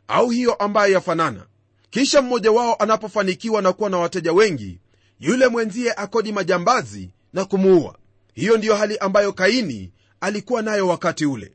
au 0.08 0.30
hiyo 0.30 0.54
ambayo 0.54 0.92
yafanana. 0.92 1.46
Kisha 1.90 2.22
mmoja 2.22 2.52
wao 2.52 2.74
anapofanikiwa 2.74 3.62
na 3.62 3.72
kuwa 3.72 3.90
na 3.90 3.98
wateja 3.98 4.32
wengi 4.32 4.78
yule 5.20 5.48
mwenzie 5.48 5.92
akodi 5.96 6.32
majambazi 6.32 7.10
na 7.32 7.44
kumuua. 7.44 7.98
Hiyo 8.34 8.56
ndiyo 8.56 8.76
hali 8.76 8.98
ambayo 8.98 9.32
kaini 9.32 9.92
alikuwa 10.20 10.62
nayo 10.62 10.88
wakati 10.88 11.26
ule 11.26 11.52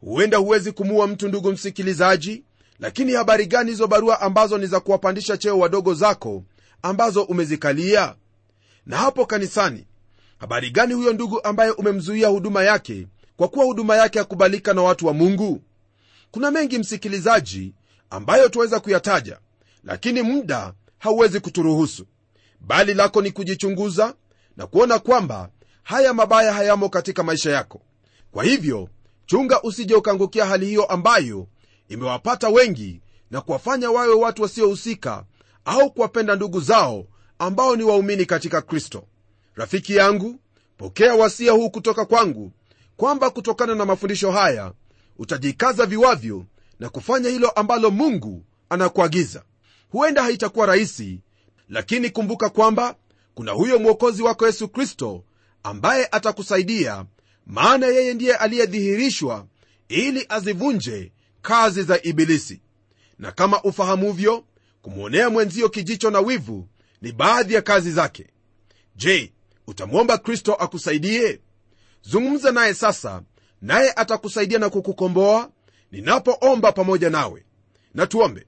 huenda 0.00 0.36
huwezi 0.38 0.72
kumuua 0.72 1.06
mtu 1.06 1.28
ndugu 1.28 1.52
msikilizaji 1.52 2.44
lakini 2.78 3.12
habari 3.12 3.46
gani 3.46 3.70
hizo 3.70 3.86
barua 3.86 4.20
ambazo 4.20 4.58
ni 4.58 4.66
za 4.66 4.80
kuwapandisha 4.80 5.36
cheo 5.36 5.58
wadogo 5.58 5.94
zako 5.94 6.44
ambazo 6.82 7.22
umezikalia? 7.22 8.14
Na 8.86 8.96
hapo 8.96 9.26
kanisani 9.26 9.86
habari 10.38 10.70
gani 10.70 10.94
huyo 10.94 11.12
ndugu 11.12 11.40
ambaye 11.44 11.70
umemzuia 11.70 12.28
huduma 12.28 12.62
yake 12.64 13.06
kwa 13.36 13.48
kuwa 13.48 13.64
huduma 13.64 13.96
yake 13.96 14.18
hakubalika 14.18 14.74
na 14.74 14.82
watu 14.82 15.06
wa 15.06 15.12
mungu? 15.14 15.62
Kuna 16.30 16.50
mengi 16.50 16.78
msikilizaji 16.78 17.74
ambayo 18.10 18.48
tuweza 18.48 18.80
kuyataja 18.80 19.38
lakini 19.84 20.22
muda 20.22 20.72
hauwezi 20.98 21.40
kuturuhusu. 21.40 22.06
Bali 22.60 22.94
lako 22.94 23.22
ni 23.22 23.30
kujichunguza 23.30 24.14
na 24.56 24.66
kuona 24.66 24.98
kwamba 24.98 25.48
haya 25.82 26.14
mabaya 26.14 26.52
hayamo 26.52 26.88
katika 26.88 27.22
maisha 27.22 27.50
yako. 27.50 27.82
Kwa 28.32 28.44
hivyo 28.44 28.88
chunga 29.30 29.62
usije 29.62 29.94
ukaangukia 29.94 30.46
hali 30.46 30.66
hiyo 30.66 30.84
ambayo 30.84 31.46
imewapata 31.88 32.48
wengi 32.48 33.00
na 33.30 33.40
kuwafanya 33.40 33.90
wawe 33.90 34.14
watu 34.14 34.42
wasiohusika 34.42 35.24
au 35.64 35.90
kuwapenda 35.92 36.36
ndugu 36.36 36.60
zao 36.60 37.06
ambao 37.38 37.76
ni 37.76 37.82
waumini 37.84 38.26
katika 38.26 38.62
kristo. 38.62 39.04
Rafiki 39.54 39.96
yangu 39.96 40.40
pokea 40.76 41.14
wasia 41.14 41.52
huu 41.52 41.70
kutoka 41.70 42.04
kwangu 42.04 42.52
kwamba 42.96 43.30
kutokana 43.30 43.74
na 43.74 43.84
mafundisho 43.84 44.30
haya 44.30 44.72
utajikaza 45.18 45.86
viwavyo 45.86 46.44
na 46.80 46.88
kufanya 46.88 47.28
hilo 47.30 47.50
ambalo 47.50 47.90
mungu 47.90 48.44
anakuagiza. 48.68 49.42
Huenda 49.90 50.22
haitakuwa 50.22 50.66
rahisi 50.66 51.20
lakini 51.68 52.10
kumbuka 52.10 52.48
kwamba 52.48 52.94
kuna 53.34 53.52
huyo 53.52 53.78
mwokozi 53.78 54.22
wako 54.22 54.46
yesu 54.46 54.68
kristo 54.68 55.24
ambaye 55.62 56.08
atakusaidia 56.12 57.04
maana 57.50 57.86
yeye 57.86 58.14
ndiye 58.14 58.36
aliyedhihirishwa 58.36 59.46
ili 59.88 60.26
azivunje 60.28 61.12
kazi 61.42 61.82
za 61.82 62.02
ibilisi. 62.02 62.62
Na 63.18 63.32
kama 63.32 63.62
ufahamuvyo 63.62 64.44
kumwonea 64.82 65.30
mwenzio 65.30 65.68
kijicho 65.68 66.10
na 66.10 66.20
wivu 66.20 66.68
ni 67.02 67.12
baadhi 67.12 67.54
ya 67.54 67.62
kazi 67.62 67.92
zake. 67.92 68.26
Je 68.96 69.32
utamwomba 69.66 70.18
kristo 70.18 70.54
akusaidie? 70.54 71.40
Zungumza 72.02 72.52
naye 72.52 72.74
sasa 72.74 73.22
naye 73.62 73.92
atakusaidia 73.96 74.58
na 74.58 74.70
kukukomboa 74.70 75.50
ninapoomba 75.92 76.72
pamoja 76.72 77.10
nawe. 77.10 77.44
Na 77.94 78.06
tuombe. 78.06 78.46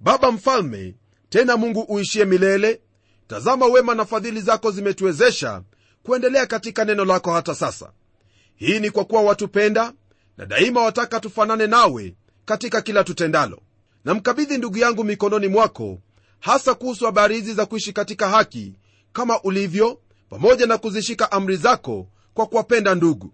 Baba 0.00 0.32
mfalme 0.32 0.94
tena 1.28 1.56
mungu 1.56 1.80
uishie 1.80 2.24
milele 2.24 2.80
tazama 3.28 3.66
wema 3.66 3.94
na 3.94 4.04
fadhili 4.04 4.40
zako 4.40 4.70
zimetuwezesha 4.70 5.62
kuendelea 6.02 6.46
katika 6.46 6.84
neno 6.84 7.04
lako 7.04 7.32
hata 7.32 7.54
sasa 7.54 7.92
hii 8.56 8.80
ni 8.80 8.90
kwa 8.90 9.04
kuwa 9.04 9.22
watupenda 9.22 9.92
na 10.36 10.46
daima 10.46 10.82
wataka 10.82 11.20
tufanane 11.20 11.66
nawe 11.66 12.14
katika 12.44 12.80
kila 12.82 13.04
tutendalo. 13.04 13.62
Namkabidhi 14.04 14.58
ndugu 14.58 14.78
yangu 14.78 15.04
mikononi 15.04 15.48
mwako 15.48 15.98
hasa 16.40 16.74
kuhusu 16.74 17.04
habari 17.04 17.34
hizi 17.34 17.54
za 17.54 17.66
kuishi 17.66 17.92
katika 17.92 18.28
haki 18.28 18.72
kama 19.12 19.42
ulivyo 19.42 20.00
pamoja 20.28 20.66
na 20.66 20.78
kuzishika 20.78 21.32
amri 21.32 21.56
zako 21.56 22.08
kwa 22.34 22.46
kuwapenda 22.46 22.94
ndugu. 22.94 23.32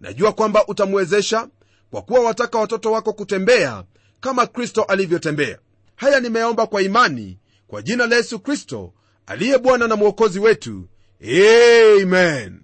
Najua 0.00 0.32
kwamba 0.32 0.66
utamwezesha 0.66 1.48
kwa 1.90 2.02
kuwa 2.02 2.20
wataka 2.20 2.58
watoto 2.58 2.92
wako 2.92 3.12
kutembea 3.12 3.84
kama 4.20 4.46
kristo 4.46 4.82
alivyotembea. 4.82 5.58
Haya 5.96 6.20
nimeomba 6.20 6.66
kwa 6.66 6.82
imani 6.82 7.38
kwa 7.66 7.82
jina 7.82 8.06
la 8.06 8.16
yesu 8.16 8.38
kristo 8.40 8.92
aliye 9.26 9.58
bwana 9.58 9.88
na 9.88 9.96
mwokozi 9.96 10.38
wetu. 10.38 10.88
Amen. 12.02 12.60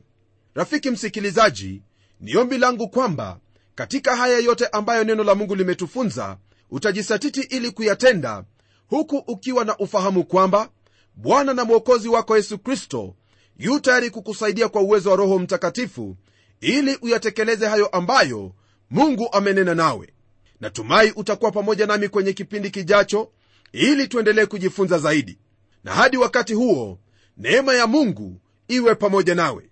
Rafiki 0.54 0.90
msikilizaji 0.90 1.82
ni 2.20 2.36
ombi 2.36 2.58
langu 2.58 2.88
kwamba 2.88 3.38
katika 3.74 4.16
haya 4.16 4.38
yote 4.38 4.66
ambayo 4.66 5.04
neno 5.04 5.24
la 5.24 5.34
mungu 5.34 5.54
limetufunza 5.54 6.36
utajisatiti 6.70 7.40
ili 7.40 7.70
kuyatenda 7.70 8.44
huku 8.88 9.16
ukiwa 9.16 9.64
na 9.64 9.76
ufahamu 9.78 10.24
kwamba 10.24 10.68
bwana 11.14 11.54
na 11.54 11.64
mwokozi 11.64 12.08
wako 12.08 12.36
yesu 12.36 12.58
kristo 12.58 13.14
yu 13.58 13.80
tayari 13.80 14.10
kukusaidia 14.10 14.68
kwa 14.68 14.82
uwezo 14.82 15.10
wa 15.10 15.16
roho 15.16 15.38
mtakatifu 15.38 16.16
ili 16.60 16.98
uyatekeleze 17.02 17.66
hayo 17.66 17.86
ambayo 17.86 18.52
mungu 18.90 19.28
amenena 19.32 19.74
nawe. 19.74 20.12
Natumai 20.60 21.12
utakuwa 21.16 21.50
pamoja 21.52 21.86
nami 21.86 22.08
kwenye 22.08 22.32
kipindi 22.32 22.70
kijacho 22.70 23.30
ili 23.72 24.08
tuendelee 24.08 24.46
kujifunza 24.46 24.98
zaidi. 24.98 25.38
Na 25.84 25.92
hadi 25.94 26.16
wakati 26.16 26.54
huo 26.54 26.98
neema 27.36 27.74
ya 27.74 27.86
mungu 27.86 28.40
iwe 28.68 28.94
pamoja 28.94 29.34
nawe. 29.34 29.70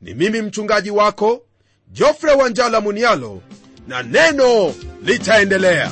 Ni 0.00 0.14
mimi 0.14 0.42
mchungaji 0.42 0.90
wako 0.90 1.45
jofre 1.92 2.32
wanjala 2.32 2.80
munialo 2.80 3.42
na 3.88 4.02
neno 4.02 4.74
litaendelea. 5.02 5.90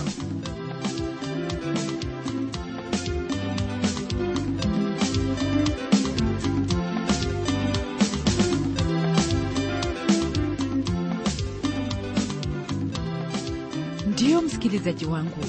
Ndiyo 14.06 14.42
msikilizaji 14.42 15.04
wangu 15.06 15.44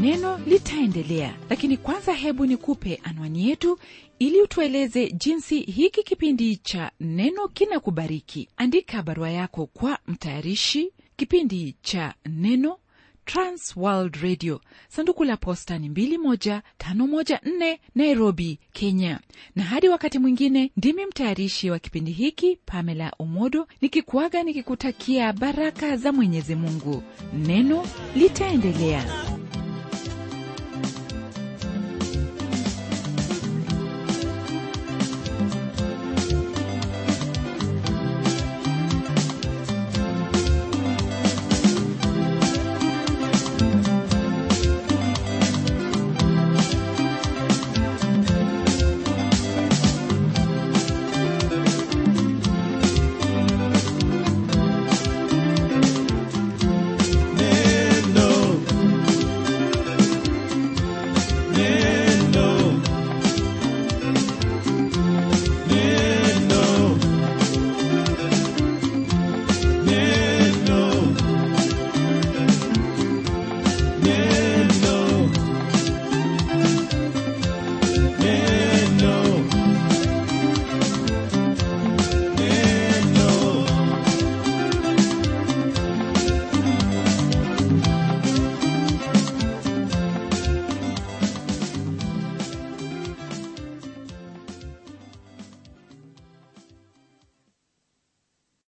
neno 0.00 0.40
litaendelea. 0.46 1.34
Lakini 1.50 1.76
kwanza 1.76 2.12
hebu 2.12 2.46
nikupe 2.46 3.00
anwani 3.04 3.48
yetu 3.48 3.78
ili 4.20 4.40
utueleze 4.42 5.10
jinsi 5.10 5.60
hiki 5.60 6.02
kipindi 6.02 6.56
cha 6.56 6.90
neno 7.00 7.48
kinakubariki 7.48 8.48
andika 8.56 9.02
barua 9.02 9.30
yako 9.30 9.66
kwa 9.66 9.98
mtayarishi 10.06 10.92
kipindi 11.16 11.76
cha 11.82 12.14
neno 12.26 12.76
transworld 13.24 14.16
radio. 14.16 14.60
Sanduku 14.88 15.24
la 15.24 15.36
posta 15.36 15.78
ni 15.78 15.88
21514 15.88 17.78
nairobi 17.94 18.58
kenya. 18.72 19.20
Na 19.56 19.62
hadi 19.62 19.88
wakati 19.88 20.18
mwingine 20.18 20.70
ndimi 20.76 21.06
mtayarishi 21.06 21.70
wa 21.70 21.78
kipindi 21.78 22.12
hiki 22.12 22.58
pamela 22.66 23.12
umodo 23.18 23.66
nikikuaga 23.80 24.42
nikikutakia 24.42 25.32
baraka 25.32 25.96
za 25.96 26.12
mwenyezi 26.12 26.54
mungu. 26.54 27.02
Neno 27.46 27.86
litaendelea 28.16 29.04